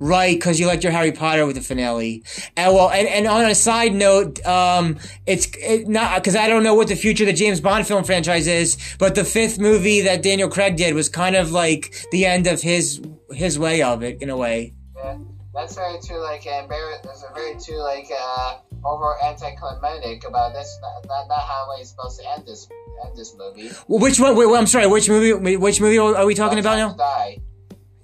[0.00, 2.24] Right, because you liked your Harry Potter with the finale.
[2.56, 6.64] And well, and, and on a side note, um, it's it not because I don't
[6.64, 10.00] know what the future of the James Bond film franchise is, but the fifth movie
[10.00, 14.02] that Daniel Craig did was kind of like the end of his his way of
[14.02, 14.74] it in a way.
[14.96, 15.18] Yeah,
[15.54, 17.02] that's very too like embarrassing.
[17.04, 20.78] There's a very too like uh, over anticlimactic about this.
[20.80, 22.68] Not, not, not how it's supposed to end this
[23.04, 23.70] end this movie.
[23.88, 24.36] Well, which one?
[24.36, 24.86] Wait, I'm sorry.
[24.86, 25.56] Which movie?
[25.56, 26.92] Which movie are we talking No about now?
[26.94, 27.38] Die.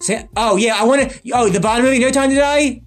[0.00, 1.20] Say, oh yeah, I want to.
[1.32, 2.82] Oh, the Bond movie, No Time to Die.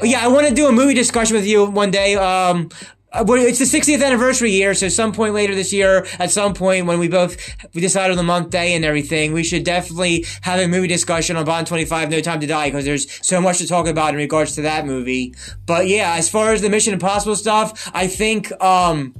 [0.00, 2.16] Oh, yeah, I want to do a movie discussion with you one day.
[2.16, 2.76] Um, uh,
[3.18, 6.98] it's the 60th anniversary year, so some point later this year, at some point when
[6.98, 7.36] we both
[7.74, 11.36] we decide on the month, day, and everything, we should definitely have a movie discussion
[11.36, 14.16] on Bond 25, No Time to Die, because there's so much to talk about in
[14.16, 15.34] regards to that movie.
[15.66, 19.14] But yeah, as far as the Mission Impossible stuff, I think um.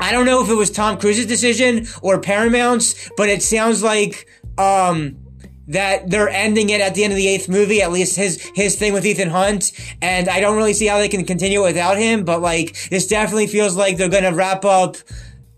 [0.00, 4.26] I don't know if it was Tom Cruise's decision or Paramount's, but it sounds like
[4.58, 5.21] um
[5.68, 8.76] that they're ending it at the end of the eighth movie, at least his his
[8.76, 12.24] thing with Ethan Hunt, and I don't really see how they can continue without him.
[12.24, 14.96] But like, this definitely feels like they're gonna wrap up.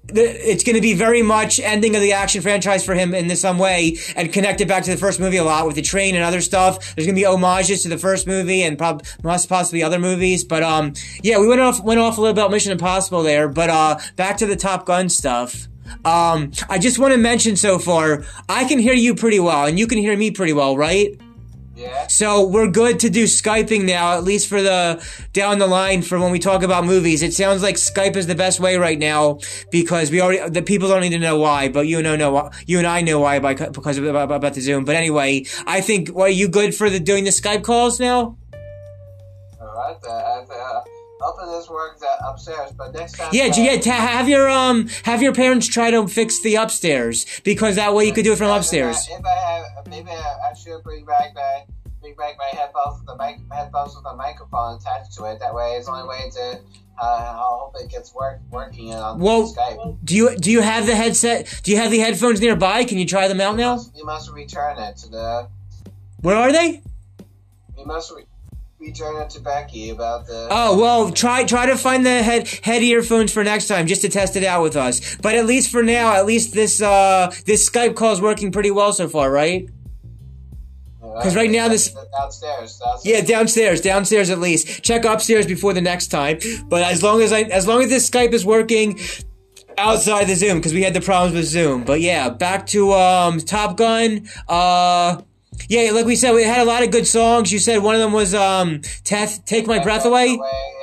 [0.07, 3.59] It's going to be very much ending of the action franchise for him in some
[3.59, 6.23] way, and connect it back to the first movie a lot with the train and
[6.23, 6.95] other stuff.
[6.95, 10.45] There's going to be homages to the first movie and prob- possibly other movies.
[10.45, 13.71] But um, yeah, we went off went off a little about Mission Impossible there, but
[13.71, 15.69] uh, back to the Top Gun stuff.
[16.05, 19.79] Um, I just want to mention so far, I can hear you pretty well, and
[19.79, 21.19] you can hear me pretty well, right?
[21.77, 22.07] Yeah.
[22.07, 26.21] So we're good to do Skyping now, at least for the down the line for
[26.21, 27.21] when we talk about movies.
[27.23, 29.41] It sounds like Skype is the best way right now
[29.73, 32.79] because we already the people don't need to know why, but you know know you
[32.79, 34.85] and I know why by because of about, about the Zoom.
[34.85, 38.39] But anyway, I think well, are you good for the doing the Skype calls now?
[39.61, 39.97] All right.
[40.07, 40.85] Uh, uh,
[41.25, 43.31] hopefully this works uh, upstairs, but next time.
[43.33, 43.81] Yeah, uh, yeah.
[43.81, 48.05] Ta- have your um have your parents try to fix the upstairs because that way
[48.07, 49.09] you could do it from if I- upstairs.
[49.11, 51.65] If I have, maybe I, I should bring back my
[52.01, 55.41] bring back my headphones with the mic, headphones with the microphone attached to it.
[55.41, 56.61] That way, it's the only way to.
[56.97, 59.99] Uh, I hope it gets work working on Well- Skype.
[60.05, 61.61] Do you do you have the headset?
[61.65, 62.85] Do you have the headphones nearby?
[62.85, 63.75] Can you try them out You now?
[63.77, 65.49] must, you must return it to the.
[66.21, 66.83] Where are they?
[67.77, 68.25] You must re-
[68.85, 70.49] be joining to Becky about the.
[70.51, 74.09] Oh well, try try to find the head head earphones for next time, just to
[74.09, 75.17] test it out with us.
[75.17, 78.71] But at least for now, at least this uh this Skype call is working pretty
[78.71, 79.69] well so far, right?
[81.01, 83.03] Because right now this downstairs, downstairs.
[83.05, 84.83] Yeah, downstairs, downstairs at least.
[84.83, 86.39] Check upstairs before the next time.
[86.69, 88.99] But as long as I, as long as this Skype is working
[89.79, 91.85] outside the Zoom, because we had the problems with Zoom.
[91.85, 94.29] But yeah, back to um Top Gun.
[94.49, 95.23] Uh,
[95.69, 97.53] yeah, like we said, we had a lot of good songs.
[97.53, 100.39] You said one of them was um Teth, Take My, Breath, Away.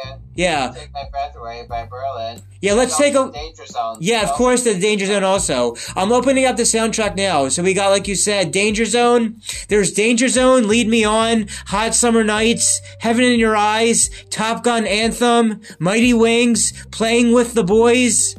[0.06, 2.42] and Yeah, Take My Breath Away by Berlin.
[2.62, 2.74] yeah.
[2.74, 3.32] Let's take a.
[3.32, 3.98] Danger Zone.
[4.00, 5.76] Yeah, of course, the Danger Zone also.
[5.96, 7.50] I'm opening up the soundtrack now.
[7.50, 9.42] So we got, like you said, Danger Zone.
[9.68, 14.86] There's Danger Zone, Lead Me On, Hot Summer Nights, Heaven in Your Eyes, Top Gun
[14.88, 18.36] Anthem, Mighty Wings, Playing with the Boys,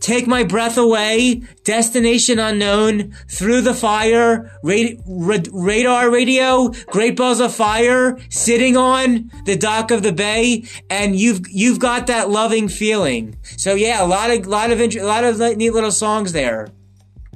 [0.00, 7.40] Take My Breath Away, Destination Unknown, Through the Fire, Ra- Ra- Radar Radio, Great Balls
[7.40, 12.68] of Fire, Sitting on the Dock of the Bay, and you've you've got that loving
[12.68, 13.36] feeling.
[13.42, 16.68] So yeah, a lot of lot of int- a lot of neat little songs there.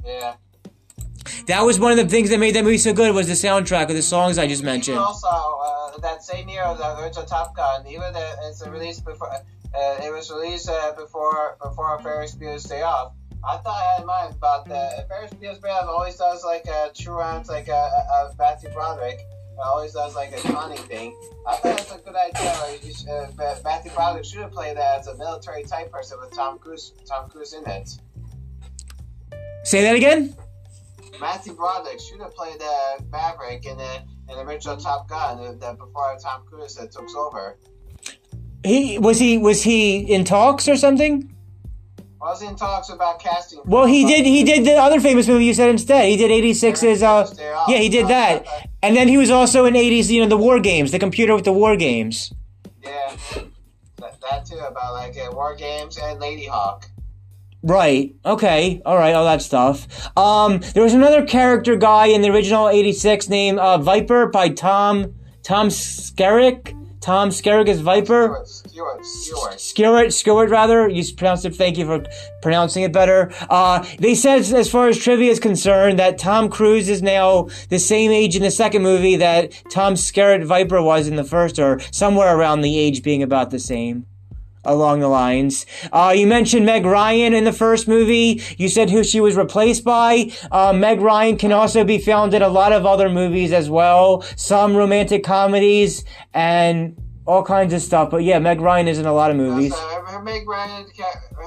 [0.05, 0.35] Yeah.
[1.47, 3.89] That was one of the things that made that movie so good was the soundtrack
[3.89, 4.95] of the songs I just mentioned.
[4.95, 9.05] Even also, uh, that same year of the original Top Gun, even though it's released
[9.05, 9.29] before,
[9.75, 13.13] it was released uh, before before Ferris Bueller's Day Off.
[13.45, 16.65] I thought I had in mind, but uh, Ferris Bueller's Day Off always does like
[16.65, 19.19] a true rounds, like a, a, a Matthew Broderick.
[19.19, 21.15] It always does like a conning thing.
[21.47, 22.55] I thought that's a good idea.
[22.61, 26.19] Like, you should, uh, Matthew Broderick should have played that as a military type person
[26.19, 27.89] with Tom Cruise, Tom Cruise in it.
[29.63, 30.35] Say that again.
[31.19, 35.53] Matthew Broderick should have played uh, Maverick in the in the original Top Gun uh,
[35.59, 37.59] that before Tom Cruise uh, took over.
[38.63, 41.29] He was he was he in talks or something?
[42.21, 43.59] I was in talks about casting.
[43.65, 44.25] Well, he did.
[44.25, 46.07] He did the other famous movie you said instead.
[46.07, 47.03] He did '86's.
[47.03, 47.29] Uh,
[47.67, 48.45] yeah, he did that,
[48.81, 50.09] and then he was also in '80s.
[50.09, 52.33] You know, the War Games, the computer with the War Games.
[52.81, 53.15] Yeah,
[53.97, 56.85] that, that too about like uh, War Games and Ladyhawke.
[57.61, 58.15] Right.
[58.25, 58.81] Okay.
[58.85, 59.13] All right.
[59.13, 59.87] All that stuff.
[60.17, 65.13] Um, there was another character guy in the original '86 named uh, Viper by Tom
[65.43, 66.73] Tom Skerritt.
[67.03, 68.43] Tom Skerritt is Viper.
[68.45, 69.59] Stewart, Stewart, Stewart.
[69.59, 70.87] Skewart, Skewart, rather.
[70.87, 71.53] You pronounced it.
[71.53, 72.05] Thank you for
[72.41, 73.29] pronouncing it better.
[73.49, 77.77] Uh, they said, as far as trivia is concerned, that Tom Cruise is now the
[77.77, 81.81] same age in the second movie that Tom Skerritt Viper was in the first, or
[81.91, 84.05] somewhere around the age being about the same.
[84.65, 85.65] Along the lines.
[85.91, 88.41] Uh, you mentioned Meg Ryan in the first movie.
[88.57, 90.31] You said who she was replaced by.
[90.51, 94.21] Uh, Meg Ryan can also be found in a lot of other movies as well.
[94.37, 96.95] Some romantic comedies and
[97.25, 98.09] all kinds of stuff.
[98.09, 99.73] But yeah, Meg Ryan is in a lot of movies.
[99.73, 100.85] Uh, her Meg Ryan,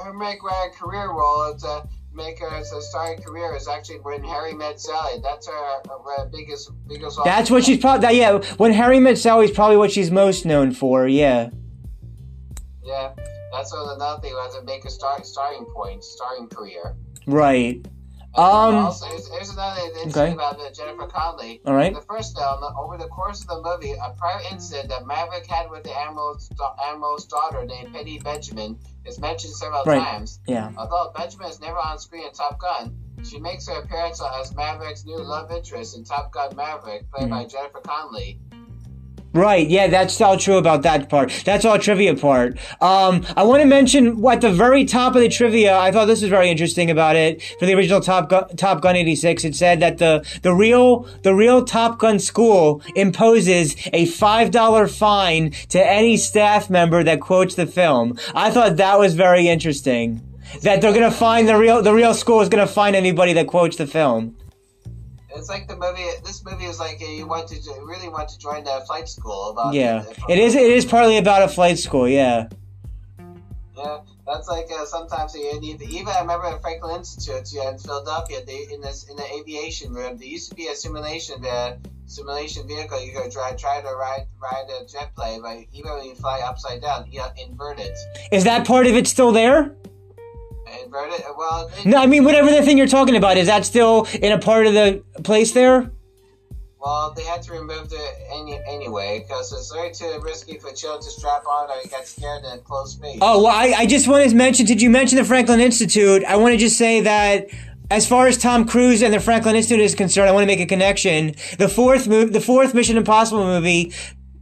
[0.05, 4.01] her Meg Ryan career role is uh, make her as a starring career is actually
[4.01, 5.21] when Harry met Sally.
[5.23, 7.19] That's her, her biggest biggest.
[7.25, 8.19] That's what she's probably.
[8.19, 11.07] Yeah, when Harry met Sally is probably what she's most known for.
[11.07, 11.51] Yeah.
[12.87, 13.13] Yeah,
[13.53, 14.33] that's another thing.
[14.35, 16.95] We have to make a start starting point, starting career.
[17.27, 17.85] Right.
[18.39, 20.33] And Um, also, here's, here's another thing okay.
[20.33, 21.63] about Jennifer Connelly.
[21.67, 21.87] All right.
[21.89, 25.47] In the first film, over the course of the movie, a prior incident that Maverick
[25.47, 26.51] had with the Admiral's,
[26.87, 29.99] Admiral's daughter named Penny Benjamin is mentioned several Right.
[30.05, 30.39] times.
[30.47, 30.71] Yeah.
[30.77, 32.95] Although Benjamin is never on screen in Top Gun,
[33.25, 37.31] she makes her appearance as Maverick's new love interest in Top Gun Maverick, played Mm-hmm.
[37.31, 38.39] by Jennifer Connelly.
[39.37, 41.31] Right, yeah, that's all true about that part.
[41.45, 42.57] That's all trivia part.
[42.81, 46.23] Um, I want to mention at the very top of the trivia, I thought this
[46.23, 47.43] was very interesting about it.
[47.59, 51.35] For the original Top Gun, Top Gun 86, it said that the, the real, the
[51.35, 57.67] real Top Gun school imposes a $5 fine to any staff member that quotes the
[57.67, 58.19] film.
[58.35, 60.23] I thought that was very interesting.
[60.63, 63.77] That they're gonna find the real, the real school is gonna find anybody that quotes
[63.77, 64.35] the film.
[65.37, 66.05] It's like the movie.
[66.25, 69.51] This movie is like you want to really want to join the flight school.
[69.51, 70.01] About Yeah.
[70.03, 72.49] the- It is, it is partly about a flight school, yeah.
[73.77, 75.83] Yeah, that's like uh, sometimes you need.
[75.83, 79.93] Even I remember at Franklin Institute yeah, in Philadelphia, they in this in the aviation
[79.93, 83.89] room, there used to be a simulation the simulation vehicle you could try try to
[83.89, 87.79] ride ride a jet plane, but even when you fly upside down, you have invert
[87.79, 87.97] it.
[88.33, 89.75] Is that part of it still there?
[90.87, 91.25] It.
[91.37, 94.33] Well, it, No, I mean whatever the thing you're talking about is that still in
[94.33, 95.91] a part of the place there?
[96.87, 101.03] well, they had to remove it any anyway because it's very too risky for children
[101.03, 103.19] to strap on or get scared in a closed space.
[103.21, 104.67] Oh well, I, I just wanted to mention.
[104.67, 106.25] Did you mention the Franklin Institute?
[106.25, 107.49] I want to just say that.
[107.89, 110.59] As far as Tom Cruise and the Franklin Institute is concerned, I want to make
[110.59, 111.37] a connection.
[111.57, 113.93] The fourth move, the fourth Mission Impossible movie,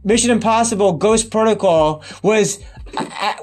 [0.03, 2.59] Mission Impossible Ghost Protocol, was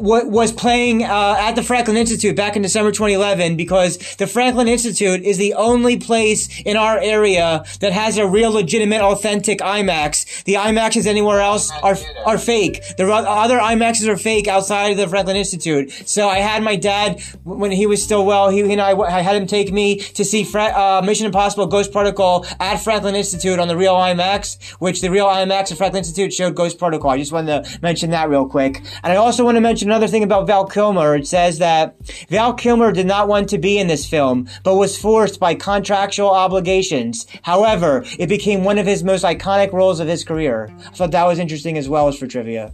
[0.01, 5.23] was playing uh, at the Franklin Institute back in December 2011 because the Franklin Institute
[5.23, 10.45] is the only place in our area that has a real, legitimate, authentic IMAX.
[10.45, 11.97] The IMAXs anywhere else are
[12.27, 12.83] are fake.
[12.97, 15.93] The other IMAXs are fake outside of the Franklin Institute.
[16.07, 18.51] So I had my dad when he was still well.
[18.51, 22.47] He and I, I had him take me to see uh, Mission Impossible: Ghost Protocol
[22.59, 26.55] at Franklin Institute on the real IMAX, which the real IMAX at Franklin Institute showed
[26.55, 27.11] Ghost Protocol.
[27.11, 28.83] I just wanted to mention that real quick.
[29.03, 31.15] And I also want to mention another thing about Val Kilmer.
[31.17, 31.97] It says that
[32.29, 36.31] Val Kilmer did not want to be in this film, but was forced by contractual
[36.31, 37.27] obligations.
[37.43, 40.69] However, it became one of his most iconic roles of his career.
[40.87, 42.73] I thought that was interesting as well as for trivia.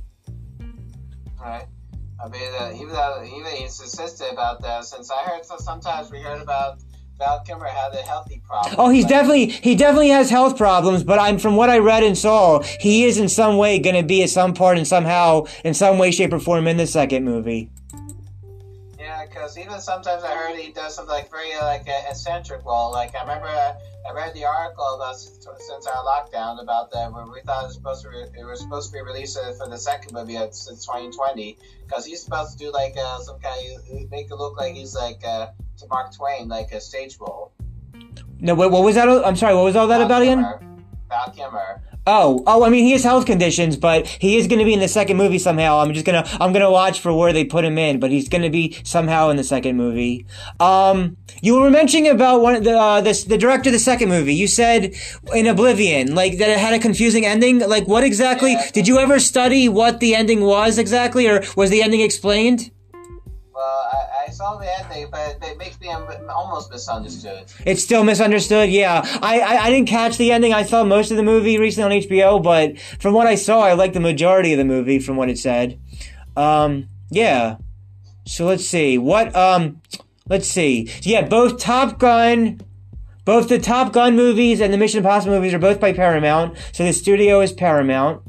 [1.41, 1.67] Right.
[2.23, 6.11] I mean, uh, even though even he's insisted about that, since I heard so sometimes
[6.11, 6.79] we heard about
[7.21, 8.75] Had a healthy problem.
[8.79, 12.17] Oh, he's definitely he definitely has health problems, but I'm from what I read and
[12.17, 15.75] saw, he is in some way going to be at some part and somehow in
[15.75, 17.71] some way, shape, or form in the second movie.
[19.39, 22.91] Because even sometimes I heard he does something like very like uh, eccentric role.
[22.91, 23.75] Like I remember uh,
[24.09, 27.75] I read the article about since our lockdown about that where we thought it was
[27.75, 31.57] supposed to re- it was supposed to be released for the second movie since 2020
[31.87, 34.95] because he's supposed to do like uh, some kind of make it look like he's
[34.95, 35.25] like.
[35.25, 37.53] Uh, to Mark Twain like a stage role.
[38.41, 39.09] No, what, what was that?
[39.09, 39.55] I'm sorry.
[39.55, 40.55] What was all that Val about Kilmer.
[40.55, 40.85] again?
[41.09, 41.83] Val Kilmer.
[42.11, 44.81] Oh, oh, I mean, he has health conditions, but he is going to be in
[44.81, 45.81] the second movie somehow.
[45.81, 48.41] I'm just gonna, I'm gonna watch for where they put him in, but he's going
[48.41, 50.25] to be somehow in the second movie.
[50.59, 54.35] Um, you were mentioning about one, the, uh, the, the director of the second movie.
[54.35, 54.95] You said
[55.35, 57.59] in Oblivion, like that it had a confusing ending.
[57.59, 58.57] Like, what exactly?
[58.73, 62.71] Did you ever study what the ending was exactly, or was the ending explained?
[63.91, 67.45] I, I, saw the ending, but it makes me almost misunderstood.
[67.65, 69.03] It's still misunderstood, yeah.
[69.23, 70.53] I, I, I, didn't catch the ending.
[70.53, 73.73] I saw most of the movie recently on HBO, but from what I saw, I
[73.73, 75.81] liked the majority of the movie from what it said.
[76.37, 77.57] Um, yeah.
[78.27, 78.99] So let's see.
[78.99, 79.81] What, um,
[80.29, 80.91] let's see.
[81.03, 82.61] Yeah, both Top Gun,
[83.25, 86.57] both the Top Gun movies and the Mission Impossible movies are both by Paramount.
[86.73, 88.23] So the studio is Paramount.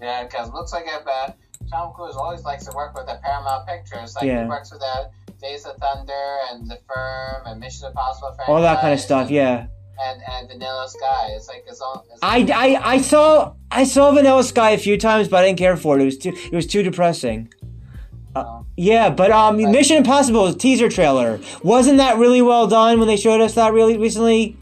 [0.00, 1.32] Yeah, because looks like I've, uh,
[1.70, 4.14] Tom Cruise always likes to work with the Paramount Pictures.
[4.14, 4.42] Like yeah.
[4.42, 8.48] he works with that Days of Thunder and The Firm and Mission Impossible franchise.
[8.48, 9.66] All that kind of stuff, and, yeah.
[9.98, 11.28] And and Vanilla Sky.
[11.30, 12.00] It's like his own.
[12.10, 15.58] His I, I I saw I saw Vanilla Sky a few times, but I didn't
[15.58, 16.02] care for it.
[16.02, 17.52] It was too it was too depressing.
[18.34, 18.66] Uh, oh.
[18.76, 23.40] yeah, but um, Mission Impossible teaser trailer wasn't that really well done when they showed
[23.40, 24.58] us that really recently?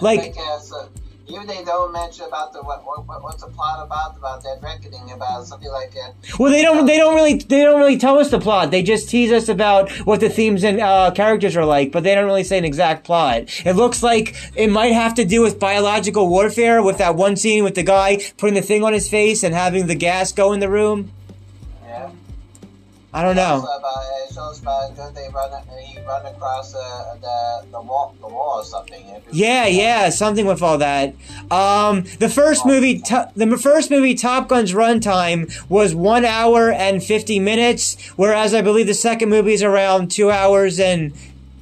[0.00, 0.86] Like, think, uh,
[1.26, 5.10] even they don't mention about the what, what what's the plot about about that reckoning
[5.12, 6.14] about something like that.
[6.38, 8.70] Well, they don't they don't really they don't really tell us the plot.
[8.70, 12.14] They just tease us about what the themes and uh, characters are like, but they
[12.14, 13.44] don't really say an exact plot.
[13.64, 17.64] It looks like it might have to do with biological warfare, with that one scene
[17.64, 20.60] with the guy putting the thing on his face and having the gas go in
[20.60, 21.10] the room.
[23.14, 23.60] I don't know.
[23.60, 28.58] About, it shows about they run, he run across uh, the the wall, the wall
[28.58, 29.04] or something.
[29.30, 31.14] Yeah, yeah, something with all that.
[31.48, 37.04] Um, the first movie, to, the first movie, Top Gun's runtime was one hour and
[37.04, 41.12] fifty minutes, whereas I believe the second movie is around two hours and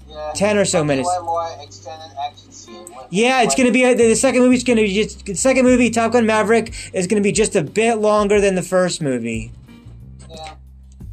[0.08, 1.06] yeah, ten or so minutes.
[1.06, 2.86] One more extended action scene.
[3.10, 5.66] yeah, it's going to be a, the second movie going to be just the second
[5.66, 9.02] movie, Top Gun Maverick, is going to be just a bit longer than the first
[9.02, 9.52] movie.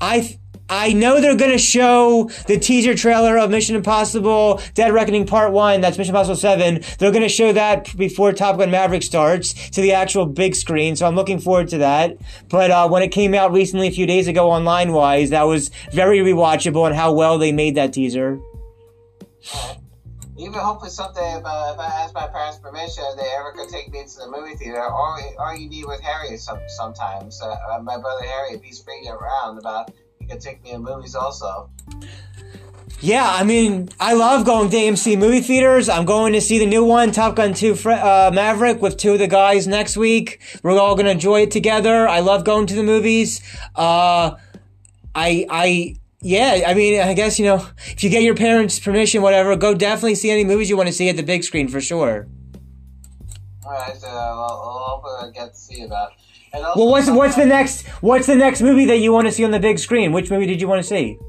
[0.02, 0.40] I
[0.72, 5.52] I know they're going to show the teaser trailer of Mission Impossible Dead Reckoning Part
[5.52, 6.82] 1, that's Mission Impossible 7.
[7.00, 10.96] They're going to show that before Top Gun Maverick starts to the actual big screen,
[10.96, 12.18] so I'm looking forward to that.
[12.50, 15.72] But uh, when it came out recently, a few days ago online wise, that was
[15.92, 18.40] very rewatchable and how well they made that teaser.
[20.40, 23.92] Even hopefully someday, if, uh, if I ask my parents' permission, they ever could take
[23.92, 27.42] me to the movie theater, or or you need with Harry some, sometimes.
[27.42, 30.80] Uh, uh, my brother Harry, if he's free around, about he could take me to
[30.80, 31.70] movies also.
[33.02, 35.90] Yeah, I mean, I love going to AMC movie theaters.
[35.90, 39.20] I'm going to see the new one, Top Gun 2 uh, Maverick, with two of
[39.20, 40.42] the guys next week.
[40.64, 42.10] We're all going to enjoy it together.
[42.10, 43.42] I love going to the movies.
[43.74, 44.36] Uh,
[45.16, 49.22] I, I, yeah, I mean, I guess, you know, if you get your parents' permission,
[49.22, 51.80] whatever, go definitely see any movies you want to see at the big screen for
[51.80, 52.28] sure.
[53.66, 56.10] Alright, so I'll, I'll get to see that.
[56.76, 59.52] well, what's what's the next what's the next movie that you want to see on
[59.52, 60.12] the big screen?
[60.12, 61.20] Which movie did you want to see?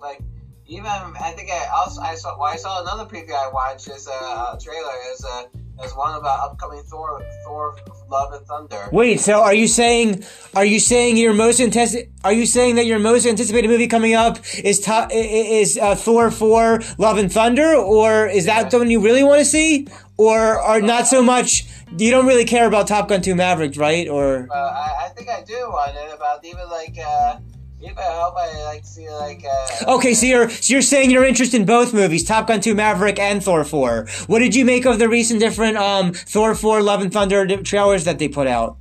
[0.00, 0.22] Like
[0.66, 4.06] even I think I also I saw well, I saw another preview I watched is
[4.06, 5.44] a, a trailer is a
[5.82, 7.76] as one about upcoming Thor, Thor,
[8.10, 8.88] Love and Thunder.
[8.92, 10.24] Wait, so are you saying,
[10.54, 14.14] are you saying your most anticipated, are you saying that your most anticipated movie coming
[14.14, 19.00] up is is uh, Thor four Love and Thunder, or is that the one you
[19.00, 21.66] really want to see, or are not so much?
[21.96, 24.08] You don't really care about Top Gun 2 Maverick, right?
[24.08, 27.38] Or Well, I, I think I do want it about even like uh,
[27.80, 29.96] I hope I like see like uh.
[29.96, 33.18] okay, so you're so you're saying you're interested in both movies, Top Gun 2 Maverick
[33.18, 34.06] and Thor 4.
[34.26, 38.04] What did you make of the recent different um Thor 4 Love and Thunder trailers
[38.04, 38.78] that they put out?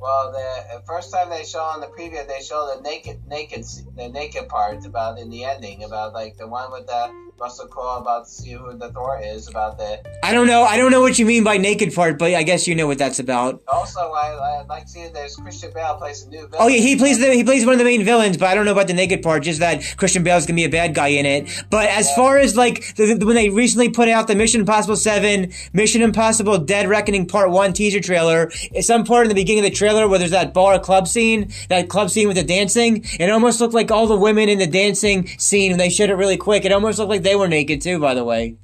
[0.00, 3.64] Well, the first time they show on the preview, they show the naked, naked,
[3.96, 7.98] the naked part about in the ending about like the one with the Russell Crowe
[8.00, 10.00] about to see who the Thor is about the.
[10.24, 10.62] I don't know.
[10.62, 12.96] I don't know what you mean by naked part, but I guess you know what
[12.96, 13.62] that's about.
[13.68, 16.54] Also, I, I like seeing there's Christian Bale plays a new villain.
[16.58, 18.64] Oh yeah, he plays the he plays one of the main villains, but I don't
[18.64, 19.42] know about the naked part.
[19.42, 21.64] Just that Christian Bale's gonna be a bad guy in it.
[21.68, 24.96] But as far as like the, the- when they recently put out the Mission Impossible
[24.96, 29.62] Seven, Mission Impossible Dead Reckoning Part One teaser trailer, at some part in the beginning
[29.64, 33.04] of the trailer where there's that bar club scene, that club scene with the dancing,
[33.20, 36.14] it almost looked like all the women in the dancing scene when they showed it
[36.14, 36.64] really quick.
[36.64, 37.98] It almost looked like they were naked too.
[37.98, 38.56] By the way.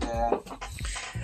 [0.00, 0.38] Yeah.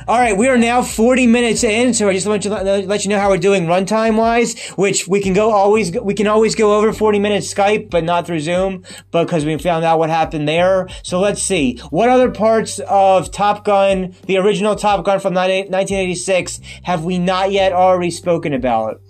[0.09, 3.11] All right, we are now 40 minutes in, so I just want to let you
[3.11, 6.79] know how we're doing runtime wise, which we can go always we can always go
[6.79, 10.89] over 40 minutes Skype, but not through Zoom because we found out what happened there.
[11.03, 11.77] So let's see.
[11.91, 17.53] What other parts of Top Gun, the original Top Gun from 1986, have we not
[17.53, 19.03] yet already spoken about?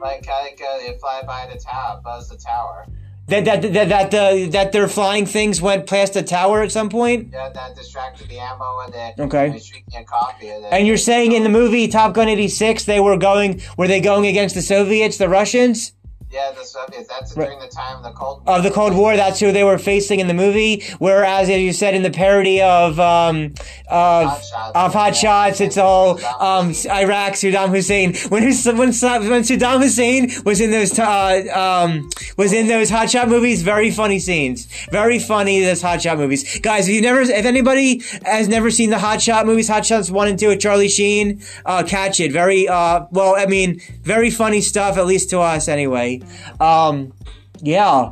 [0.00, 2.86] Like like uh, they fly by the tower, buzz the tower.
[3.28, 6.88] That that that that the that their flying things went past the tower at some
[6.88, 7.30] point?
[7.32, 9.46] Yeah, that distracted the ammo and Okay.
[9.46, 10.48] and drinking a coffee.
[10.48, 14.00] And, And you're saying in the movie Top Gun 86 they were going were they
[14.00, 15.92] going against the Soviets, the Russians?
[16.30, 17.08] Yeah, the Soviets.
[17.08, 18.56] That's during the time of the Cold War.
[18.56, 19.16] of the Cold War.
[19.16, 20.82] That's who they were facing in the movie.
[20.98, 23.54] Whereas, as you said in the parody of um,
[23.88, 24.72] of Hot Shots.
[24.74, 28.14] of Hot Shots, it's all um, Iraq, Saddam Hussein.
[28.28, 33.28] When when when Saddam Hussein was in those uh, um, was in those Hot Shot
[33.28, 34.66] movies, very funny scenes.
[34.90, 36.88] Very funny those Hot Shot movies, guys.
[36.88, 40.26] If you never, if anybody has never seen the Hot Shot movies, Hot Shots one
[40.26, 42.32] and two with Charlie Sheen, uh, catch it.
[42.32, 43.36] Very uh, well.
[43.36, 46.15] I mean, very funny stuff, at least to us, anyway.
[46.60, 47.12] Um,
[47.60, 48.10] yeah.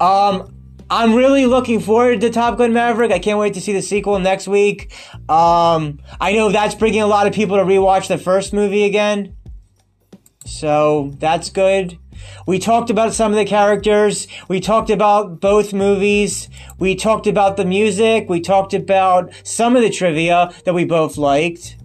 [0.00, 0.54] Um,
[0.90, 3.10] I'm really looking forward to Top Gun Maverick.
[3.10, 4.92] I can't wait to see the sequel next week.
[5.28, 9.36] Um, I know that's bringing a lot of people to rewatch the first movie again.
[10.44, 11.98] So that's good.
[12.46, 14.26] We talked about some of the characters.
[14.48, 16.48] We talked about both movies.
[16.78, 18.28] We talked about the music.
[18.28, 21.76] We talked about some of the trivia that we both liked.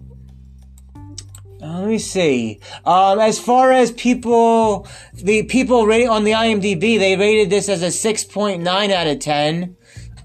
[1.62, 2.58] Uh, let me see.
[2.84, 7.82] Um, as far as people, the people rating on the IMDb, they rated this as
[7.82, 9.76] a 6.9 out of 10.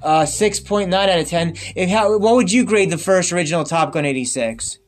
[0.02, 1.56] Uh, 6.9 out of 10.
[1.76, 4.80] If how, what would you grade the first original Top Gun 86?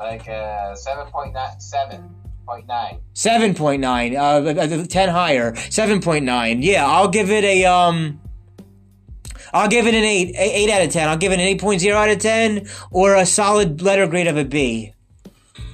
[0.00, 2.14] like uh, seven point nine, seven
[2.46, 3.00] point nine.
[3.14, 5.52] 7.9, uh, 10 higher.
[5.52, 6.64] 7.9.
[6.64, 8.20] Yeah, I'll give it a, um,
[9.52, 11.08] I'll give it an 8, 8 out of 10.
[11.08, 14.44] I'll give it an 8.0 out of 10 or a solid letter grade of a
[14.44, 14.94] B.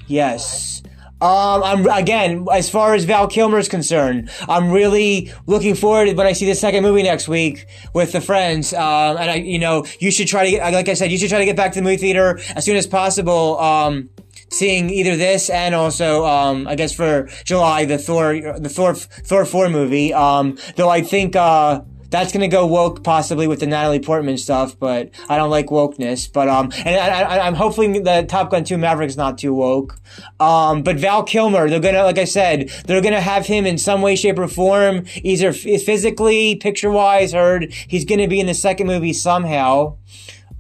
[0.07, 0.83] Yes.
[1.19, 4.31] Um, I'm again as far as Val Kilmer is concerned.
[4.49, 8.21] I'm really looking forward to when I see the second movie next week with the
[8.21, 8.75] friends.
[8.75, 11.31] Um, and I, you know, you should try to get, like I said, you should
[11.31, 13.59] try to get back to the movie theater as soon as possible.
[13.59, 14.11] Um,
[14.51, 19.47] seeing either this and also, um, I guess for July the Thor, the Thor, Thor
[19.47, 20.13] four movie.
[20.13, 21.81] Um, though I think uh,
[22.17, 26.33] that's gonna go woke possibly with the Natalie Portman stuff, but I don't like wokeness.
[26.33, 29.97] But um, and I, I'm hoping the Top Gun 2 Maverick's not too woke.
[30.41, 34.01] Um, but Val Kilmer, they're gonna, like I said, they're gonna have him in some
[34.01, 37.33] way, shape, or form, either physically, picture wise.
[37.33, 39.97] Heard he's gonna be in the second movie somehow.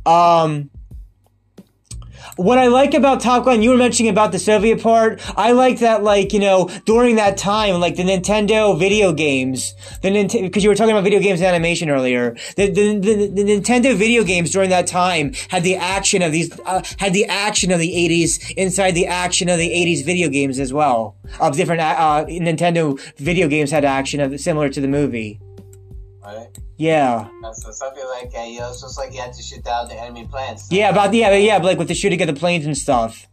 [0.04, 0.70] Um,
[2.36, 5.20] what I like about Top Gun, you were mentioning about the Soviet part.
[5.36, 10.08] I like that, like you know, during that time, like the Nintendo video games, the
[10.08, 12.36] Nintendo, because you were talking about video games and animation earlier.
[12.56, 16.58] The, the, the, the Nintendo video games during that time had the action of these,
[16.60, 20.58] uh, had the action of the '80s inside the action of the '80s video games
[20.58, 21.16] as well.
[21.40, 25.40] Of different uh, Nintendo video games had action of similar to the movie.
[26.26, 26.48] Right.
[26.76, 27.28] Yeah.
[27.40, 29.86] That's so something like uh, you know, it's just like you had to shoot down
[29.86, 30.66] the enemy planes.
[30.72, 33.28] Yeah, about yeah, yeah, like with the shooting of the planes and stuff.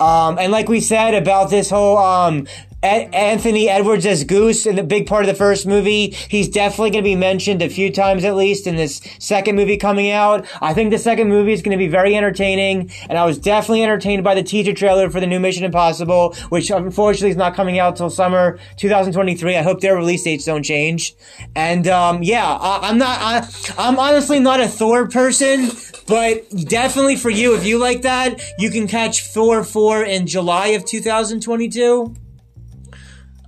[0.00, 2.48] Um, and like we said about this whole um,
[2.82, 7.04] Anthony Edwards as Goose in the big part of the first movie, he's definitely going
[7.04, 10.46] to be mentioned a few times at least in this second movie coming out.
[10.62, 13.82] I think the second movie is going to be very entertaining, and I was definitely
[13.82, 17.78] entertained by the teaser trailer for the new Mission Impossible, which unfortunately is not coming
[17.78, 19.56] out till summer 2023.
[19.56, 21.14] I hope their release dates don't change.
[21.54, 23.18] And um, yeah, I, I'm not.
[23.20, 25.70] I, I'm honestly not a Thor person.
[26.06, 30.68] But definitely for you, if you like that, you can catch Thor 4 in July
[30.68, 32.16] of 2022.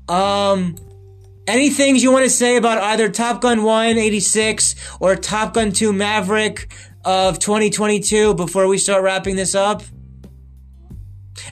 [0.09, 0.77] Um,
[1.47, 5.73] any things you want to say about either Top Gun 1 86 or Top Gun
[5.73, 6.73] 2 Maverick?
[7.05, 9.83] of 2022 before we start wrapping this up?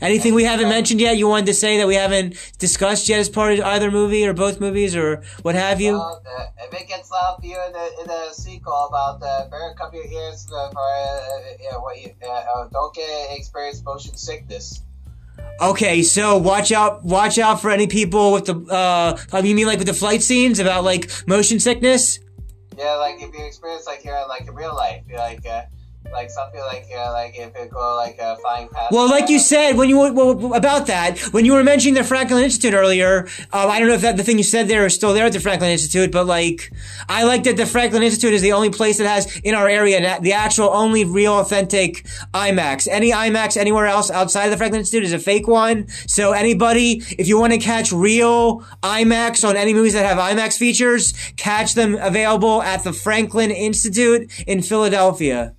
[0.01, 1.19] Anything we haven't mentioned yet?
[1.19, 4.33] You wanted to say that we haven't discussed yet as part of either movie or
[4.33, 5.97] both movies or what have you?
[5.97, 6.17] Uh,
[6.59, 9.97] if it gets loud for you in the, in the sequel about uh, better cover
[9.97, 14.83] your ears for, for uh, yeah, what you, uh, uh, don't get experience motion sickness.
[15.61, 17.05] Okay, so watch out!
[17.05, 18.55] Watch out for any people with the.
[18.55, 22.19] Uh, you mean like with the flight scenes about like motion sickness?
[22.79, 25.45] Yeah, like if you experience like here like in real life, you're like.
[25.47, 25.63] Uh,
[26.13, 28.93] like something like uh, like if it go like uh, flying past.
[28.93, 32.43] Well, like you said when you well about that when you were mentioning the Franklin
[32.45, 35.15] Institute earlier, um, I don't know if that the thing you said there is still
[35.15, 36.73] there at the Franklin Institute, but like
[37.09, 40.01] I like that the Franklin Institute is the only place that has in our area
[40.21, 42.05] the actual only real authentic
[42.35, 42.89] IMAX.
[42.91, 45.89] Any IMAX anywhere else outside of the Franklin Institute is a fake one.
[46.07, 50.57] So anybody, if you want to catch real IMAX on any movies that have IMAX
[50.57, 55.55] features, catch them available at the Franklin Institute in Philadelphia.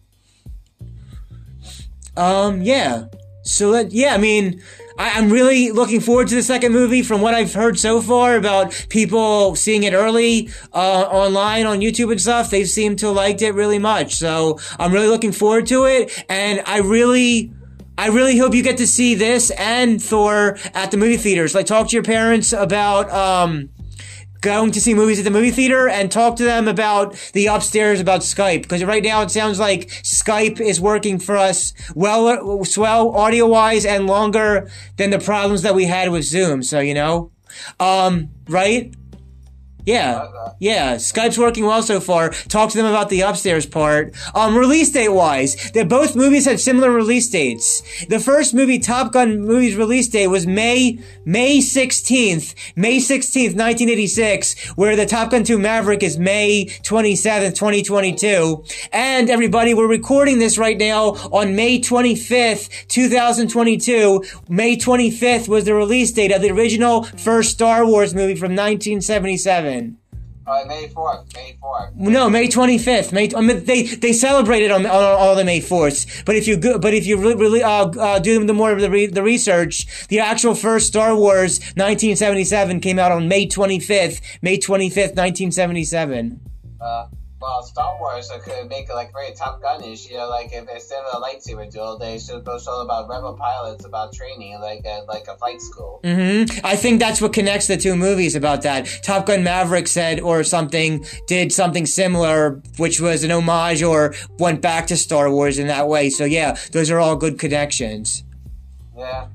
[2.18, 3.05] Um, yeah.
[3.43, 4.62] So that, yeah, I mean,
[4.99, 8.36] I, am really looking forward to the second movie from what I've heard so far
[8.36, 12.51] about people seeing it early, uh, online on YouTube and stuff.
[12.51, 14.14] They seem to liked it really much.
[14.16, 16.24] So I'm really looking forward to it.
[16.30, 17.51] And I really,
[17.97, 21.55] I really hope you get to see this and Thor at the movie theaters.
[21.55, 23.70] Like, talk to your parents about, um,
[24.42, 28.00] going to see movies at the movie theater and talk to them about the upstairs
[28.00, 33.12] about Skype because right now it sounds like Skype is working for us well, swell
[33.16, 36.64] audio wise and longer than the problems that we had with Zoom.
[36.64, 37.32] So you know,
[37.80, 38.94] um, right?
[39.86, 40.27] Yeah,
[40.59, 40.95] yeah.
[40.95, 42.29] Skype's working well so far.
[42.29, 44.13] Talk to them about the upstairs part.
[44.36, 47.82] Um, release date wise, that both movies had similar release dates.
[48.07, 54.69] The first movie, Top Gun movie's release date was May May 16th, May 16th, 1986,
[54.75, 58.63] where the Top Gun 2 Maverick is May 27th, 2022.
[58.91, 64.23] And everybody, we're recording this right now on May 25th, 2022.
[64.49, 68.55] May 25th was the release date of the original first Star Wars movie from
[69.72, 69.97] 1977.
[70.47, 71.34] Uh, May fourth.
[71.36, 71.95] May fourth.
[71.95, 73.13] No, May twenty fifth.
[73.13, 76.24] May I mean, they they celebrated on, on all the May fourths.
[76.24, 78.82] But if you go, but if you really, really uh, uh, do the more of
[78.82, 83.28] the re- the research, the actual first Star Wars nineteen seventy seven came out on
[83.28, 84.19] May twenty fifth.
[84.41, 86.41] May twenty fifth, nineteen seventy seven.
[86.82, 87.07] Uh,
[87.42, 90.10] well, Star Wars uh, could make it like very Top Gun-ish.
[90.10, 93.36] You know, like if instead of a lightsaber duel, they should go show about rebel
[93.36, 96.00] pilots about training, like a, like a flight school.
[96.04, 96.66] Mm-hmm.
[96.66, 98.86] I think that's what connects the two movies about that.
[99.02, 104.62] Top Gun Maverick said or something did something similar, which was an homage or went
[104.62, 106.10] back to Star Wars in that way.
[106.10, 108.24] So yeah, those are all good connections.
[108.96, 109.28] Yeah.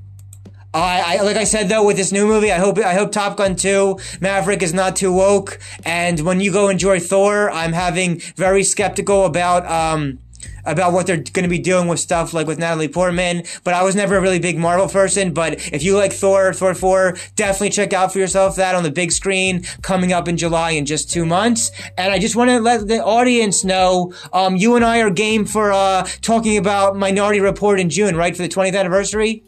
[0.79, 3.37] I, I, like I said though with this new movie, I hope I hope Top
[3.37, 5.59] Gun 2 Maverick is not too woke.
[5.85, 10.19] And when you go enjoy Thor, I'm having very skeptical about um
[10.65, 13.43] about what they're going to be doing with stuff like with Natalie Portman.
[13.63, 15.33] But I was never a really big Marvel person.
[15.33, 18.91] But if you like Thor, Thor 4, definitely check out for yourself that on the
[18.91, 21.71] big screen coming up in July in just two months.
[21.97, 25.45] And I just want to let the audience know, um, you and I are game
[25.45, 28.35] for uh, talking about Minority Report in June, right?
[28.35, 29.43] For the 20th anniversary?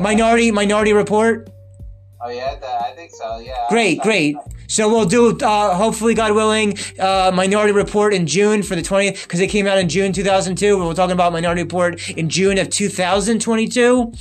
[0.00, 1.48] Minority Minority Report.
[2.20, 3.38] Oh yeah, I think so.
[3.38, 3.66] Yeah.
[3.68, 4.36] Great, great.
[4.66, 9.22] So we'll do, uh, hopefully, God willing, uh, Minority Report in June for the 20th,
[9.22, 10.78] because it came out in June 2002.
[10.78, 14.12] We're talking about Minority Report in June of 2022.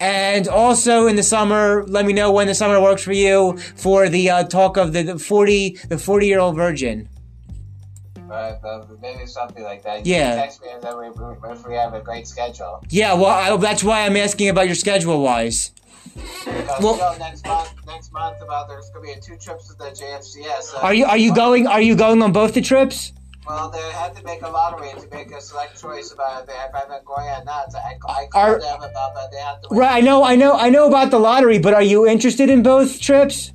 [0.00, 4.08] And also in the summer, let me know when the summer works for you for
[4.08, 7.08] the uh, talk of the, the 40, the 40 year old virgin.
[9.00, 10.06] Maybe something like that.
[10.06, 10.36] Yeah.
[10.36, 12.82] Text me if we have a great schedule.
[12.88, 15.72] Yeah, well, I, that's why I'm asking about your schedule wise.
[16.14, 19.68] Because well, you know, next month, next month, about there's going to be two trips
[19.68, 20.74] to the JFCS.
[20.74, 21.66] Uh, are you are you going?
[21.66, 23.12] Are you going on both the trips?
[23.46, 26.88] Well, they had to make a lottery to make a select choice about if I'm
[27.04, 27.72] going or not.
[27.72, 29.30] So I, I called them about that.
[29.32, 29.68] They have to.
[29.70, 32.62] Right, I know, I know, I know about the lottery, but are you interested in
[32.62, 33.52] both trips?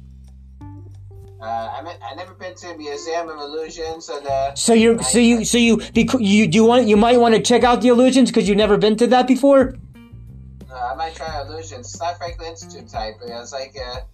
[1.42, 4.54] Uh, I mean, I never been to a museum of illusions, so the.
[4.56, 7.42] So you, so you, so you, because you, do you want, you might want to
[7.42, 9.76] check out the illusions because you've never been to that before.
[10.70, 11.88] Uh, I might try illusions.
[11.92, 13.16] It's not Franklin Institute type.
[13.22, 14.06] It's like a.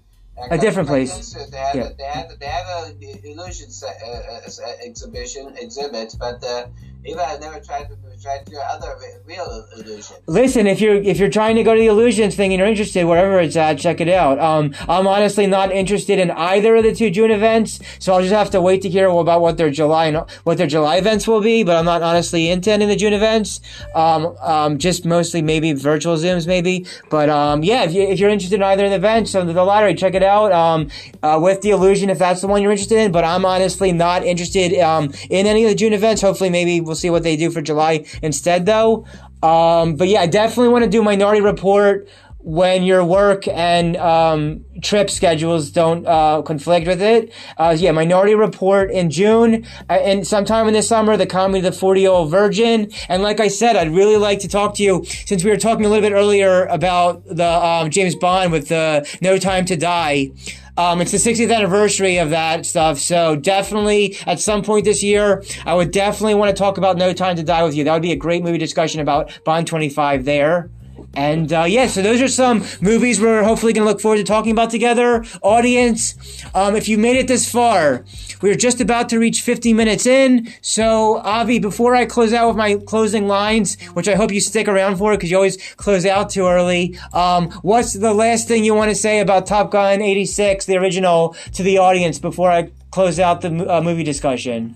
[0.52, 1.16] A different place.
[1.16, 1.84] Institute, they have, yeah.
[1.84, 6.68] a, they have, they have a illusions uh, uh, uh, exhibition exhibit, but uh,
[7.06, 7.96] even I've never tried to
[8.26, 10.18] direct your other real illusion.
[10.28, 13.06] Listen, if you're if you're trying to go to the illusions thing and you're interested,
[13.06, 14.40] wherever it's at, check it out.
[14.40, 18.34] Um, I'm honestly not interested in either of the two June events, so I'll just
[18.34, 20.12] have to wait to hear about what their July
[20.44, 21.64] what their July events will be.
[21.64, 23.62] But I'm not honestly of the June events.
[23.94, 26.86] Um, um, just mostly maybe virtual zooms, maybe.
[27.10, 29.64] But um, yeah, if you if you're interested in either of the events, so the
[29.64, 30.52] lottery, check it out.
[30.52, 30.90] Um,
[31.22, 33.12] uh, with the illusion, if that's the one you're interested in.
[33.12, 36.22] But I'm honestly not interested um in any of the June events.
[36.22, 39.06] Hopefully, maybe we'll see what they do for July instead, though.
[39.44, 42.08] Um, but yeah, I definitely want to do Minority Report
[42.46, 47.34] when your work and um, trip schedules don't uh, conflict with it.
[47.58, 51.74] Uh, yeah, Minority Report in June, uh, and sometime in the summer, the comedy of
[51.74, 52.92] The 40 Year Old Virgin.
[53.10, 55.86] And like I said, I'd really like to talk to you since we were talking
[55.86, 60.32] a little bit earlier about the um, James Bond with the No Time to Die.
[60.78, 63.00] Um, it's the 60th anniversary of that stuff.
[63.00, 67.14] So definitely at some point this year, I would definitely want to talk about No
[67.14, 67.86] Time to Die with you.
[67.86, 70.70] That would be a great movie discussion about Bond 25 there.
[71.16, 74.24] And uh, yeah, so those are some movies we're hopefully going to look forward to
[74.24, 75.26] talking about together.
[75.42, 76.16] Audience,
[76.54, 78.06] um, if you made it this far,
[78.42, 80.52] we're just about to reach 50 minutes in.
[80.62, 84.68] So, Avi, before I close out with my closing lines, which I hope you stick
[84.68, 88.74] around for because you always close out too early, um, what's the last thing you
[88.74, 93.20] want to say about Top Gun 86, the original, to the audience before I close
[93.20, 94.76] out the uh, movie discussion?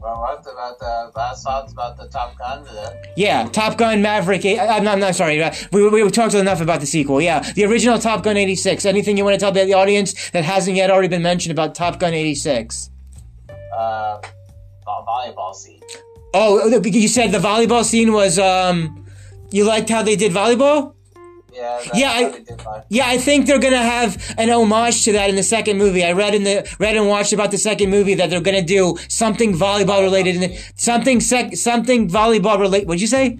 [0.00, 2.66] Well, what about the last thoughts about the Top Gun?
[3.16, 4.46] Yeah, Top Gun Maverick.
[4.46, 5.42] I, I'm not, I'm not sorry.
[5.42, 7.20] Uh, we, we, we talked enough about the sequel.
[7.20, 8.86] Yeah, the original Top Gun 86.
[8.86, 11.98] Anything you want to tell the audience that hasn't yet already been mentioned about Top
[12.00, 12.90] Gun 86?
[13.76, 14.20] Uh,
[14.86, 15.80] volleyball scene.
[16.32, 19.04] Oh, you said the volleyball scene was, um,
[19.50, 20.94] you liked how they did volleyball?
[21.60, 23.06] Yeah, yeah, I, yeah.
[23.06, 26.02] I think they're gonna have an homage to that in the second movie.
[26.02, 28.96] I read in the read and watched about the second movie that they're gonna do
[29.08, 32.88] something volleyball related in something sec, something volleyball related.
[32.88, 33.38] What'd you say?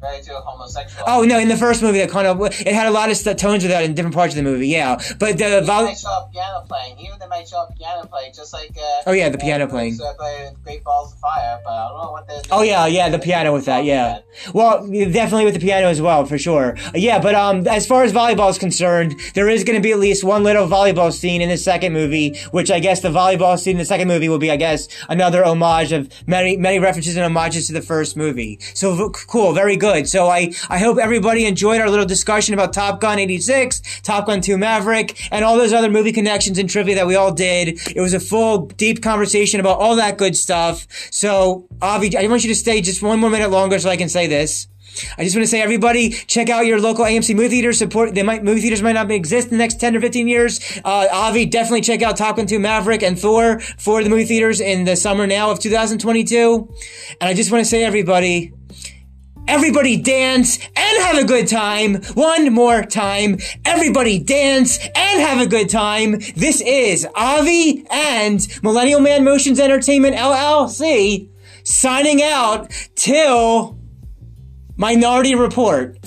[0.00, 1.04] Married to a homosexual.
[1.08, 1.40] Oh no!
[1.40, 3.82] In the first movie, that kind of it had a lot of tones of that
[3.82, 4.68] in different parts of the movie.
[4.68, 6.96] Yeah, but the vol- might show up piano playing.
[6.96, 9.68] Here they might show up piano playing, just like uh, oh yeah, the piano uh,
[9.68, 9.98] playing.
[10.00, 12.46] Uh, play Great Balls of Fire, but I don't know what the.
[12.52, 13.84] Oh yeah, yeah, the piano with that.
[13.84, 14.20] Yeah,
[14.54, 16.76] well, definitely with the piano as well for sure.
[16.94, 19.98] Yeah, but um, as far as volleyball is concerned, there is going to be at
[19.98, 23.72] least one little volleyball scene in the second movie, which I guess the volleyball scene
[23.72, 27.24] in the second movie will be, I guess, another homage of many many references and
[27.24, 28.60] homages to the first movie.
[28.74, 29.87] So cool, very good.
[29.88, 34.40] So I I hope everybody enjoyed our little discussion about Top Gun 86, Top Gun
[34.40, 37.80] 2 Maverick, and all those other movie connections and trivia that we all did.
[37.94, 40.86] It was a full, deep conversation about all that good stuff.
[41.10, 44.08] So, Avi, I want you to stay just one more minute longer so I can
[44.08, 44.68] say this.
[45.16, 47.72] I just want to say, everybody, check out your local AMC movie theater.
[47.72, 48.14] Support.
[48.14, 50.60] They might movie theaters might not exist in the next ten or fifteen years.
[50.84, 54.60] Uh, Avi, definitely check out Top Gun 2 Maverick and Thor for the movie theaters
[54.60, 56.74] in the summer now of 2022.
[57.20, 58.52] And I just want to say, everybody,
[59.48, 62.02] Everybody dance and have a good time.
[62.12, 63.38] One more time.
[63.64, 66.20] Everybody dance and have a good time.
[66.36, 71.30] This is Avi and Millennial Man Motions Entertainment LLC
[71.64, 73.78] signing out till
[74.76, 75.98] Minority Report.